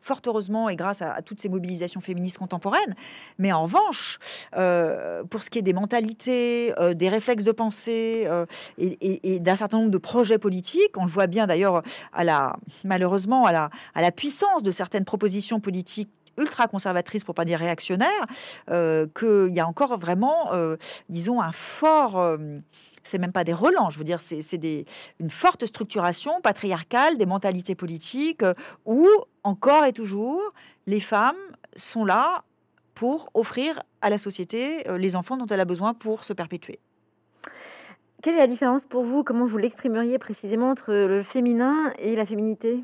[0.00, 2.94] fort heureusement et grâce à, toutes ces mobilisations féministes contemporaines.
[3.38, 4.18] Mais en revanche,
[4.56, 8.46] euh, pour ce qui est des mentalités, euh, des réflexes de pensée euh,
[8.78, 11.82] et, d'un certain nombre de projets politiques, on le voit bien d'ailleurs
[12.12, 17.34] à la malheureusement à la, à la puissance de certaines propositions politiques ultra conservatrices, pour
[17.34, 18.26] pas dire réactionnaires,
[18.66, 20.50] qu'il y a encore vraiment,
[21.08, 22.36] disons, un fort
[23.04, 24.86] c'est même pas des relents, je veux dire, c'est
[25.20, 28.54] une forte structuration patriarcale des mentalités politiques euh,
[28.86, 29.08] où,
[29.44, 30.40] encore et toujours,
[30.86, 31.36] les femmes
[31.76, 32.44] sont là
[32.94, 36.78] pour offrir à la société euh, les enfants dont elle a besoin pour se perpétuer.
[38.22, 39.22] Quelle est la différence pour vous?
[39.22, 42.82] Comment vous l'exprimeriez précisément entre le féminin et la féminité?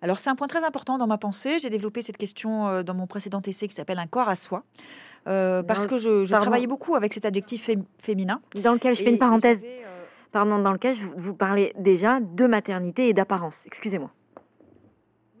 [0.00, 1.58] Alors c'est un point très important dans ma pensée.
[1.58, 4.64] J'ai développé cette question euh, dans mon précédent essai qui s'appelle Un corps à soi,
[5.26, 7.68] euh, parce que je, travaillais beaucoup avec cet adjectif
[8.00, 8.40] féminin.
[8.62, 9.64] Dans lequel je fais une parenthèse.
[9.64, 9.84] Euh,
[10.30, 13.64] Pardon, dans lequel vous, parlez déjà de maternité et d'apparence.
[13.66, 14.10] Excusez-moi.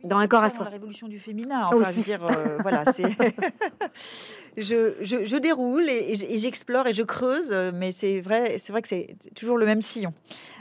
[0.02, 0.64] Dans un corps à soi.
[0.64, 1.66] La révolution du féminin.
[1.66, 2.00] Enfin, Aussi.
[2.00, 2.20] Je, dire,
[2.62, 2.84] voilà,
[4.56, 9.14] je, je, déroule et, j'explore et je creuse, mais c'est vrai, c'est vrai que c'est
[9.34, 10.14] toujours le même sillon.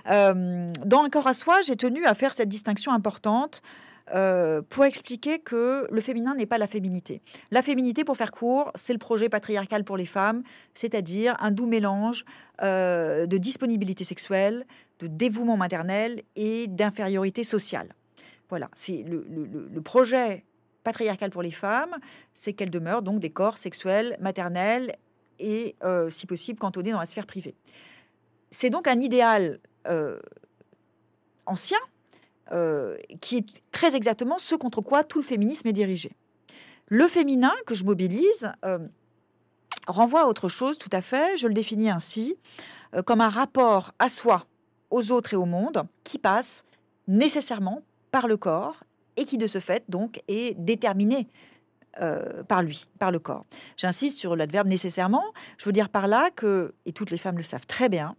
[0.05, 3.61] dans un corps à soi, j'ai tenu à faire cette distinction importante
[4.13, 7.21] euh, pour expliquer que le féminin n'est pas la féminité.
[7.51, 10.43] La féminité, pour faire court, c'est le projet patriarcal pour les femmes,
[10.73, 12.23] c'est-à-dire un doux mélange
[12.61, 14.65] euh, de disponibilité sexuelle,
[14.99, 17.93] de dévouement maternel et d'infériorité sociale.
[18.49, 20.45] Voilà, c'est le, projet
[20.83, 21.97] patriarcal pour les femmes,
[22.33, 24.93] c'est qu'elles demeurent donc des corps sexuels, maternels
[25.39, 27.55] et, euh, si possible, cantonnés dans la sphère privée.
[28.51, 29.59] C'est donc un idéal
[31.45, 31.79] ancien,
[32.51, 36.11] euh, qui est très exactement ce contre quoi tout le féminisme est dirigé.
[36.87, 38.79] Le féminin que je mobilise euh,
[39.87, 41.37] renvoie à autre chose tout à fait.
[41.37, 42.37] Je le définis ainsi
[42.95, 44.45] euh, comme un rapport à soi,
[44.91, 46.63] aux autres et au monde qui passe
[47.07, 47.81] nécessairement
[48.11, 48.83] par le corps
[49.17, 51.27] et qui de ce fait donc est déterminé
[52.47, 53.47] par lui, par le corps.
[53.75, 55.23] J'insiste sur l'adverbe nécessairement.
[55.57, 58.15] Je veux dire par là que, et toutes les femmes le savent très bien,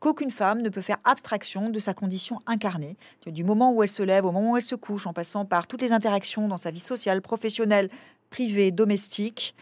[0.00, 2.96] qu'aucune femme ne peut faire abstraction de sa condition incarnée,
[3.26, 5.66] du moment où elle se lève au moment où elle se couche, en passant par
[5.66, 7.90] toutes les interactions dans sa vie sociale, professionnelle,
[8.30, 9.54] privée, domestique,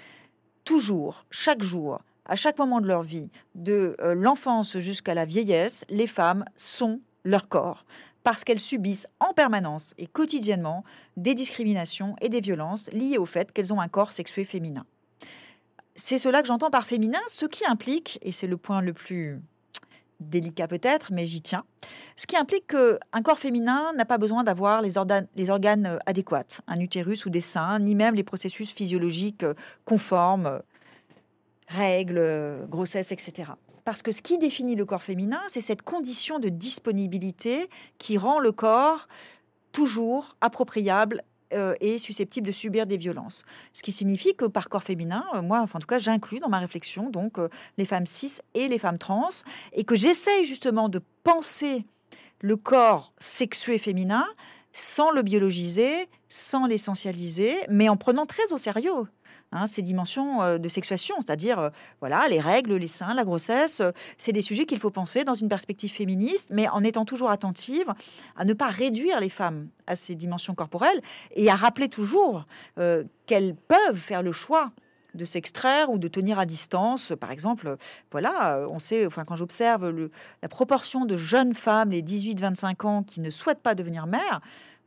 [0.65, 5.85] toujours, chaque jour, à chaque moment de leur vie, de euh, l'enfance jusqu'à la vieillesse,
[5.89, 7.85] les femmes sont leur corps
[8.23, 10.85] parce qu'elles subissent en permanence et quotidiennement
[11.17, 14.85] des discriminations et des violences liées au fait qu'elles ont un corps sexué féminin.
[15.95, 19.41] C'est cela que j'entends par féminin, ce qui implique, et c'est le point le plus
[20.21, 21.65] délicat peut-être, mais j'y tiens,
[22.17, 24.95] ce qui implique qu'un corps féminin n'a pas besoin d'avoir les,
[25.37, 29.45] les, organes adéquats, un utérus ou des seins, ni même les processus physiologiques
[29.85, 30.61] conformes,
[31.69, 33.53] règles, grossesse, etc.
[33.85, 38.39] Parce que ce qui définit le corps féminin, c'est cette condition de disponibilité qui rend
[38.39, 39.09] le corps
[39.73, 41.23] toujours appropriable
[41.53, 43.45] euh, et susceptible de subir des violences.
[43.73, 46.49] Ce qui signifie que par corps féminin, euh, moi, enfin, en tout cas, j'inclus dans
[46.49, 49.31] ma réflexion donc euh, les femmes cis et les femmes trans,
[49.73, 51.85] et que j'essaye justement de penser
[52.41, 54.27] le corps sexué féminin
[54.73, 59.09] sans le biologiser, sans l'essentialiser, mais en prenant très au sérieux
[59.51, 61.71] Hein, ces dimensions euh, de sexuation, c'est-à-dire euh,
[62.01, 65.35] voilà les règles, les seins, la grossesse, euh, c'est des sujets qu'il faut penser dans
[65.35, 67.87] une perspective féministe, mais en étant toujours attentive
[68.37, 71.01] à ne pas réduire les femmes à ces dimensions corporelles
[71.35, 72.45] et à rappeler toujours
[72.77, 74.71] qu'elles peuvent faire le choix
[75.15, 77.13] de s'extraire ou de tenir à distance.
[77.19, 77.77] Par exemple,
[78.11, 80.11] voilà, on sait, enfin, quand j'observe
[80.43, 84.41] la proportion de jeunes femmes, les 18-25 ans, qui ne souhaitent pas devenir mères,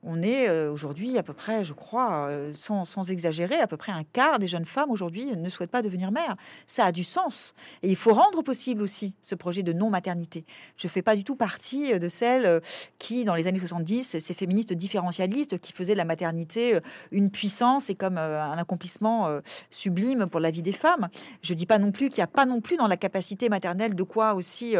[0.03, 3.91] on est euh, aujourd'hui à peu près, je crois, euh, sans, exagérer, à peu près
[3.91, 6.35] un quart des jeunes femmes aujourd'hui ne souhaitent pas devenir mères.
[6.65, 7.53] Ça a du sens.
[7.83, 10.45] Et il faut rendre possible aussi ce projet de non-maternité.
[10.77, 12.61] Je ne fais pas du tout partie de celles
[12.97, 16.79] qui, dans les années 70, ces féministes différentialistes qui faisaient la maternité euh,
[17.11, 21.09] une puissance et comme un accomplissement sublime pour la vie des femmes.
[21.41, 23.49] Je ne dis pas non plus qu'il n'y a pas non plus dans la capacité
[23.49, 24.75] maternelle de quoi aussi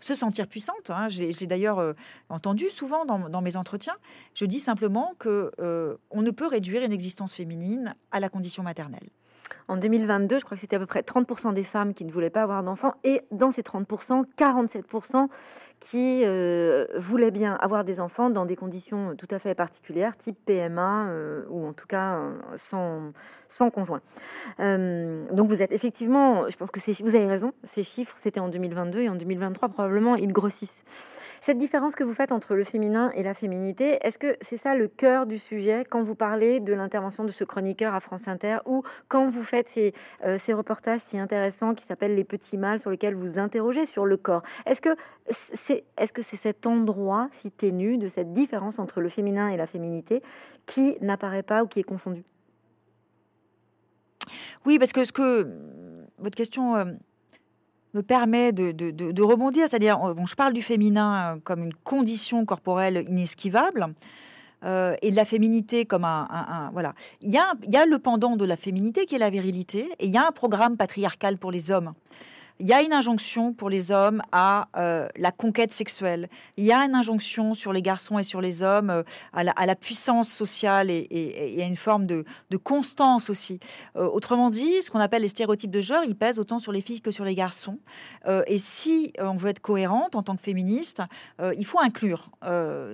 [0.00, 0.90] se sentir puissante.
[0.90, 1.08] Hein.
[1.08, 1.94] J'ai d'ailleurs
[2.28, 3.96] entendu souvent dans, dans mes entretiens.
[4.34, 8.62] Je dis simplement que euh, on ne peut réduire une existence féminine à la condition
[8.62, 9.08] maternelle.
[9.68, 12.30] En 2022, je crois que c'était à peu près 30% des femmes qui ne voulaient
[12.30, 15.28] pas avoir d'enfants, et dans ces 30%, 47%
[15.80, 20.38] qui euh, voulaient bien avoir des enfants dans des conditions tout à fait particulières, type
[20.44, 22.20] PMA, euh, ou en tout cas
[22.56, 23.12] sans,
[23.48, 24.00] sans conjoint.
[24.58, 29.00] donc vous êtes effectivement, je pense que vous avez raison, ces chiffres, c'était en 2022,
[29.00, 30.84] et en 2023, probablement, ils grossissent.
[31.44, 34.74] Cette différence que vous faites entre le féminin et la féminité, est-ce que c'est ça
[34.74, 38.60] le cœur du sujet quand vous parlez de l'intervention de ce chroniqueur à France Inter
[38.64, 39.92] ou quand vous faites ces,
[40.24, 44.16] euh, reportages si intéressants qui s'appellent Les Petits Mâles sur lesquels vous interrogez sur le
[44.16, 44.42] corps?
[44.64, 44.96] Est-ce que
[45.28, 49.58] c'est est -ce c'est cet endroit si ténu de cette différence entre le féminin et
[49.58, 50.22] la féminité
[50.64, 52.24] qui n'apparaît pas ou qui est confondu?
[54.64, 55.46] Oui, parce que ce que
[56.16, 56.86] votre question euh,
[57.94, 59.66] me permet de, rebondir.
[59.68, 63.94] C'est-à-dire, bon, je parle du féminin euh, comme une condition corporelle inesquivable.
[64.64, 66.94] Euh, et de la féminité comme un, voilà.
[67.20, 69.90] Il y, a, il y a le pendant de la féminité qui est la virilité,
[69.98, 71.92] et il y a un programme patriarcal pour les hommes
[72.60, 76.28] il y a une injonction pour les hommes à euh, la conquête sexuelle.
[76.56, 79.02] Il y a une injonction sur les garçons et sur les hommes euh,
[79.32, 82.24] à, la, puissance sociale et, à une forme de,
[82.62, 83.58] constance aussi.
[83.96, 86.80] Euh, autrement dit, ce qu'on appelle les stéréotypes de genre, ils pèsent autant sur les
[86.80, 87.78] filles que sur les garçons.
[88.46, 91.02] et si on veut être cohérente en tant que féministe,
[91.56, 92.30] il faut inclure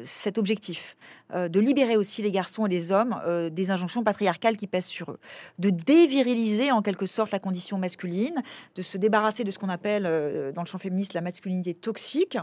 [0.05, 0.97] cet objectif.
[1.33, 3.21] De libérer aussi les garçons et les hommes
[3.53, 5.21] des injonctions patriarcales qui pèsent sur eux,
[5.59, 8.43] de déviriliser en quelque sorte la condition masculine,
[8.75, 12.39] de se débarrasser de ce qu'on appelle euh, dans le champ féministe la masculinité toxique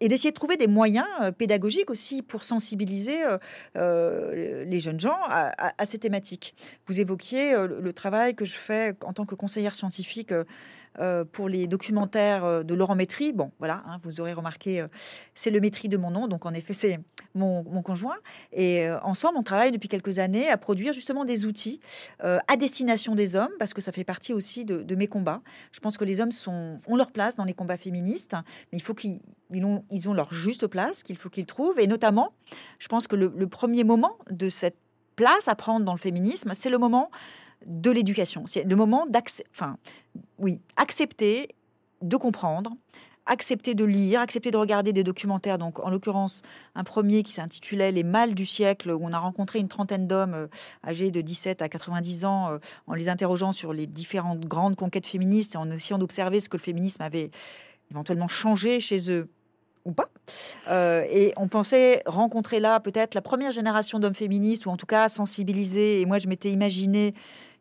[0.00, 1.06] et d'essayer de trouver des moyens
[1.38, 3.16] pédagogiques aussi pour sensibiliser
[3.74, 6.54] les jeunes gens à, ces thématiques.
[6.86, 10.34] Vous évoquiez le travail que je fais en tant que conseillère scientifique
[11.32, 13.32] pour les documentaires de Laurent Métry.
[13.32, 14.84] Bon, voilà, hein, vous aurez remarqué,
[15.34, 17.00] c'est le Métry de mon nom, donc en effet, c'est
[17.36, 18.16] mon, conjoint.
[18.52, 21.80] Et euh, ensemble, on travaille depuis quelques années à produire justement des outils
[22.24, 25.42] euh, à destination des hommes, parce que ça fait partie aussi de, mes combats.
[25.72, 28.34] Je pense que les hommes ont leur place dans les combats féministes,
[28.72, 29.20] mais il faut qu'ils
[29.62, 31.78] ont, ils ont leur juste place, qu'il faut qu'ils trouvent.
[31.78, 32.32] Et notamment,
[32.78, 34.78] je pense que le, le premier moment de cette
[35.16, 37.10] place à prendre dans le féminisme, c'est le moment
[37.66, 38.44] de l'éducation.
[38.46, 39.76] C'est le moment d'accepter, enfin,
[40.38, 41.48] oui, accepter
[42.02, 42.72] de comprendre,
[43.26, 45.58] accepter de lire, accepter de regarder des documentaires.
[45.58, 46.42] Donc, en l'occurrence,
[46.74, 50.34] un premier qui s'intitulait Les mâles du siècle, où on a rencontré une trentaine d'hommes
[50.34, 50.46] euh,
[50.84, 55.06] âgés de 17 à 90 ans, euh, en les interrogeant sur les différentes grandes conquêtes
[55.06, 57.30] féministes et en essayant d'observer ce que le féminisme avait
[57.90, 59.28] éventuellement changé chez eux
[59.84, 60.08] ou pas.
[61.08, 65.08] et on pensait rencontrer là peut-être la première génération d'hommes féministes, ou en tout cas
[65.08, 66.00] sensibiliser.
[66.00, 67.14] Et moi, je m'étais imaginé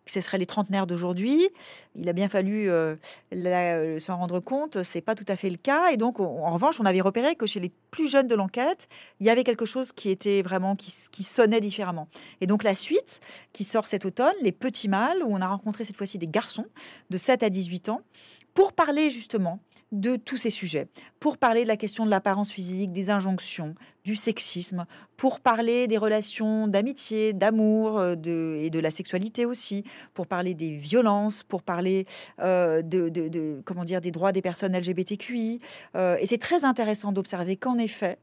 [0.06, 1.50] ce seraient les trentenaires d'aujourd'hui.
[1.96, 2.96] Il a bien fallu euh,
[3.34, 5.92] euh, s'en rendre compte, c'est pas tout à fait le cas.
[5.92, 8.88] Et donc, en revanche, on avait repéré que chez les plus jeunes de l'enquête,
[9.20, 12.08] il y avait quelque chose qui était vraiment qui, qui, sonnait différemment.
[12.42, 13.20] Et donc, la suite
[13.54, 16.68] qui sort cet automne, les petits mâles, où on a rencontré cette fois-ci des garçons
[17.10, 18.02] de 7 à 18 ans,
[18.54, 19.60] pour parler justement
[19.92, 20.88] de tous ces sujets,
[21.20, 25.98] pour parler de la question de l'apparence physique, des injonctions, du sexisme, pour parler des
[25.98, 28.16] relations d'amitié, d'amour euh,
[28.56, 29.84] et de la sexualité aussi,
[30.14, 32.06] pour parler des violences, pour parler
[32.42, 35.60] euh, de, comment dire, des droits des personnes LGBTQI.
[35.96, 38.18] Euh, et c'est très intéressant d'observer qu'en effet,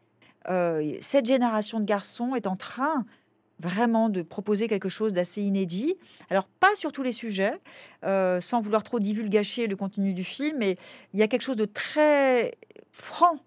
[1.00, 3.06] cette génération de garçons est en train
[3.62, 5.94] vraiment de proposer quelque chose d'assez inédit.
[6.30, 7.60] Alors, pas sur tous les sujets,
[8.04, 10.76] euh, sans vouloir trop divulgacher le contenu du film, mais
[11.14, 12.52] il y a quelque chose de très
[12.90, 13.38] franc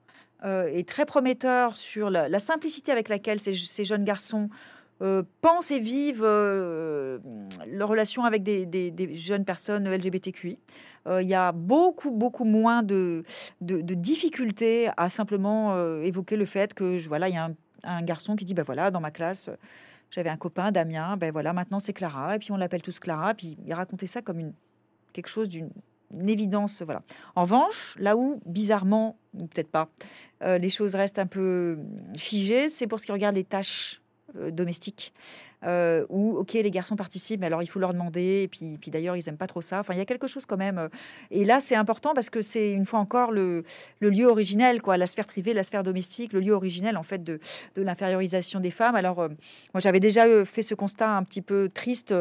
[0.44, 4.50] euh, et très prometteur sur la, simplicité avec laquelle ces, jeunes garçons
[5.02, 10.58] euh, pensent et vivent leur relation avec des, jeunes personnes LGBTQI.
[11.08, 13.24] Il y a beaucoup, beaucoup moins de,
[13.62, 17.56] de, difficultés à simplement évoquer le fait que, voilà, il y a un,
[17.86, 19.50] un garçon qui dit, ben voilà, dans ma classe,
[20.12, 23.34] j'avais un copain, Damien, ben voilà, maintenant c'est Clara, et puis on l'appelle tous Clara,
[23.34, 24.54] puis il racontait ça comme une,
[25.14, 25.70] quelque chose d'une
[26.28, 26.82] évidence.
[26.82, 27.02] Voilà.
[27.36, 29.90] En revanche, là où, bizarrement, ou peut-être pas,
[30.44, 31.78] euh, les choses restent un peu
[32.18, 34.02] figées, c'est pour ce qui regarde les tâches
[34.38, 35.14] euh, domestiques.
[35.66, 39.16] Euh, où, ok, les garçons participent, mais alors il faut leur demander, et puis, d'ailleurs,
[39.16, 39.80] ils aiment pas trop ça.
[39.80, 40.78] Enfin, il y a quelque chose quand même.
[40.78, 40.90] Euh,
[41.32, 43.64] et là, c'est important parce que c'est une fois encore le,
[44.02, 47.40] lieu originel, quoi, la sphère privée, la sphère domestique, le lieu originel, en fait, de,
[47.76, 48.96] de l'infériorisation des femmes.
[48.96, 49.30] Alors, euh,
[49.74, 52.14] moi, j'avais déjà fait ce constat un petit peu triste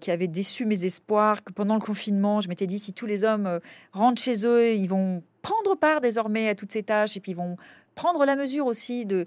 [0.00, 3.24] qui avait déçu mes espoirs, que pendant le confinement, je m'étais dit, si tous les
[3.24, 3.58] hommes
[3.92, 7.36] rentrent chez eux, ils vont prendre part désormais à toutes ces tâches et puis ils
[7.36, 7.56] vont
[7.94, 9.26] prendre la mesure aussi de,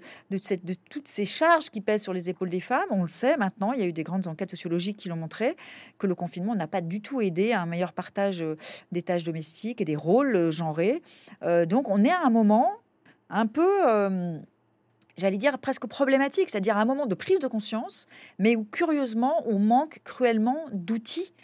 [0.90, 2.88] toutes ces charges qui pèsent sur les épaules des femmes.
[2.90, 5.56] On le sait maintenant, il y a eu des grandes enquêtes sociologiques qui l'ont montré,
[5.98, 8.56] que le confinement n'a pas du tout aidé à un meilleur partage euh,
[8.92, 11.02] des tâches domestiques et des rôles euh, genrés.
[11.42, 12.70] Euh, donc on est à un moment
[13.30, 13.68] un peu...
[15.18, 18.06] j'allais dire presque problématique, c'est-à-dire un moment de prise de conscience,
[18.38, 21.34] mais où curieusement on manque cruellement d'outils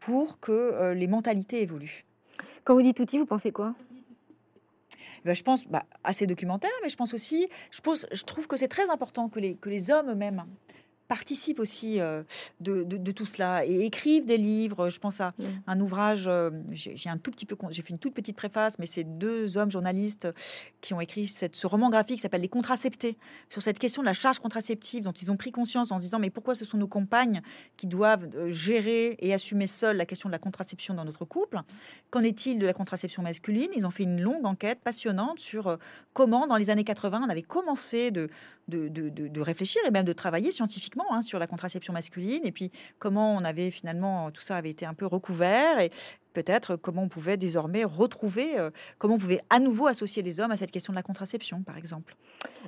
[0.00, 2.04] pour que les mentalités évoluent.
[2.64, 3.74] Quand vous dites outils, vous pensez quoi?
[5.24, 8.68] Bah, je pense bah, à ces documentaires, mais je pense aussi, je trouve que c'est
[8.68, 10.44] très important que les, que les hommes eux-mêmes
[11.10, 12.22] participent aussi euh,
[12.60, 14.90] de, de, tout cela et écrivent des livres.
[14.90, 15.44] Je pense à mm.
[15.66, 18.86] un ouvrage, euh, j'ai un tout petit peu, j'ai fait une toute petite préface, mais
[18.86, 20.28] c'est deux hommes journalistes
[20.80, 24.06] qui ont écrit cette, ce roman graphique qui s'appelle Les Contraceptés, sur cette question de
[24.06, 26.78] la charge contraceptive dont ils ont pris conscience en se disant mais pourquoi ce sont
[26.78, 27.42] nos compagnes
[27.76, 31.58] qui doivent euh, gérer et assumer seules la question de la contraception dans notre couple?
[32.10, 33.70] Qu'en est-il de la contraception masculine?
[33.74, 35.76] Ils ont fait une longue enquête passionnante sur
[36.12, 38.30] comment dans les années 80 on avait commencé de,
[38.70, 43.34] de, réfléchir et même de travailler scientifiquement Hein, sur la contraception masculine et puis comment
[43.34, 45.90] on avait finalement tout ça avait été un peu recouvert et
[46.34, 50.52] peut-être comment on pouvait désormais retrouver, euh, comment on pouvait à nouveau associer les hommes
[50.52, 52.14] à cette question de la contraception, par exemple.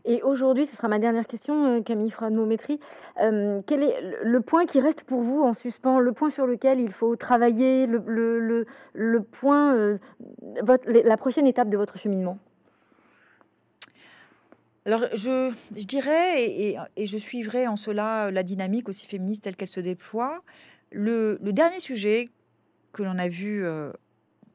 [0.04, 2.80] Et aujourd'hui, ce sera ma dernière question, euh, Camille Franométrie.
[3.20, 3.94] Euh, quel est
[4.24, 7.86] le point qui reste pour vous en suspens, le point sur lequel il faut travailler,
[7.86, 9.96] le, le, le, point,
[11.04, 12.40] la prochaine étape de votre cheminement?
[14.84, 15.52] Alors, je,
[15.84, 20.42] dirais, et, je suivrai en cela la dynamique aussi féministe telle qu'elle se déploie.
[20.90, 22.28] Le, dernier sujet
[22.92, 23.92] que l'on a vu euh,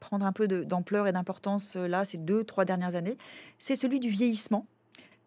[0.00, 3.16] prendre un peu d'ampleur et d'importance euh, là, ces deux, trois dernières années,
[3.56, 4.66] c'est celui du vieillissement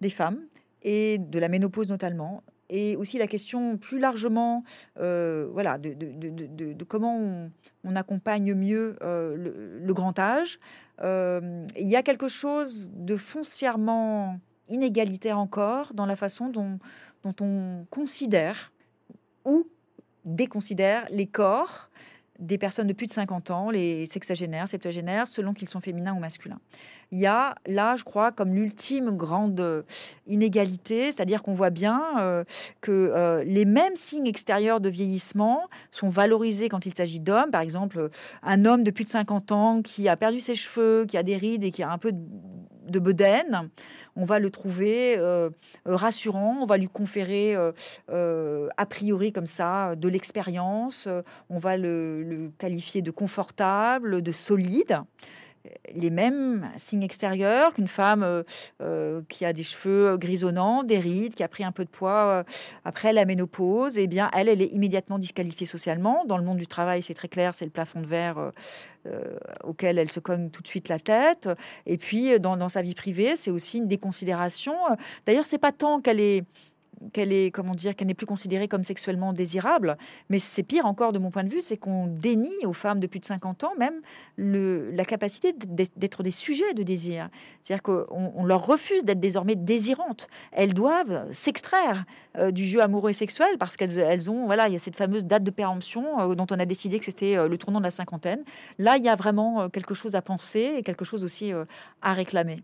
[0.01, 0.39] des femmes
[0.83, 4.63] et de la ménopause notamment, et aussi la question plus largement,
[4.99, 7.49] euh, voilà, de, comment
[7.83, 10.59] on, accompagne mieux le, grand âge.
[11.01, 14.39] il y a quelque chose de foncièrement
[14.71, 16.79] inégalitaire encore dans la façon dont,
[17.23, 18.71] on considère
[19.45, 19.67] ou
[20.25, 21.89] déconsidère les corps
[22.39, 26.19] des personnes de plus de 50 ans, les sexagénaires, septuagénaires, selon qu'ils sont féminins ou
[26.19, 26.59] masculins.
[27.11, 29.85] Il y a là, je crois, comme l'ultime grande
[30.25, 32.43] inégalité, c'est-à-dire qu'on voit bien euh,
[32.79, 37.51] que euh, les mêmes signes extérieurs de vieillissement sont valorisés quand il s'agit d'hommes.
[37.51, 38.09] Par exemple,
[38.41, 41.37] un homme de plus de 50 ans qui a perdu ses cheveux, qui a des
[41.37, 42.11] rides et qui a un peu
[42.91, 43.69] de de bedaine,
[44.15, 45.49] on va le trouver euh,
[45.85, 47.71] rassurant, on va lui conférer euh,
[48.09, 51.07] euh, a priori comme ça de l'expérience,
[51.49, 54.99] on va le, qualifier de confortable, de solide.
[55.93, 58.43] Les mêmes signes extérieurs qu'une femme euh,
[58.81, 62.11] euh, qui a des cheveux grisonnants, des rides, qui a pris un peu de poids
[62.11, 62.43] euh,
[62.85, 66.25] après la ménopause, eh bien elle, elle est immédiatement disqualifiée socialement.
[66.25, 68.51] Dans le monde du travail, c'est très clair, c'est le plafond de verre
[69.63, 71.49] auquel elle se cogne tout de suite la tête.
[71.87, 74.75] Et puis dans, dans sa vie privée, c'est aussi une déconsidération.
[75.25, 76.43] D'ailleurs, c'est pas tant qu'elle est
[77.13, 79.97] qu'elle est, comment dire, qu'elle n'est plus considérée comme sexuellement désirable.
[80.29, 83.07] Mais c'est pire encore de mon point de vue, c'est qu'on dénie aux femmes de
[83.07, 84.01] plus de 50 ans même
[84.35, 87.29] le, la capacité d'être des sujets de désir.
[87.63, 90.27] C'est-à-dire qu'on leur refuse d'être désormais désirantes.
[90.51, 92.05] Elles doivent s'extraire
[92.37, 94.95] euh, du jeu amoureux et sexuel parce qu'elles elles ont, voilà, il y a cette
[94.95, 97.85] fameuse date de péremption euh, dont on a décidé que c'était euh, le tournant de
[97.85, 98.43] la cinquantaine.
[98.77, 101.51] Là, il y a vraiment quelque chose à penser et quelque chose aussi
[102.01, 102.63] à réclamer.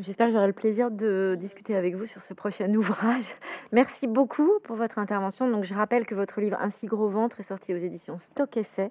[0.00, 3.34] J'espère que j'aurai le plaisir de discuter avec vous sur ce prochain ouvrage.
[3.72, 5.50] Merci beaucoup pour votre intervention.
[5.50, 8.90] Donc, je rappelle que votre livre Ainsi gros ventre est sorti aux éditions Stock Essai.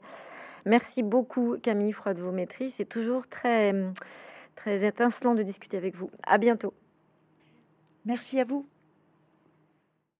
[0.65, 2.75] Merci beaucoup Camille Froide vos maîtrises.
[2.77, 3.73] C'est toujours très
[4.55, 6.11] très étincelant de discuter avec vous.
[6.27, 6.73] À bientôt.
[8.05, 8.65] Merci à vous.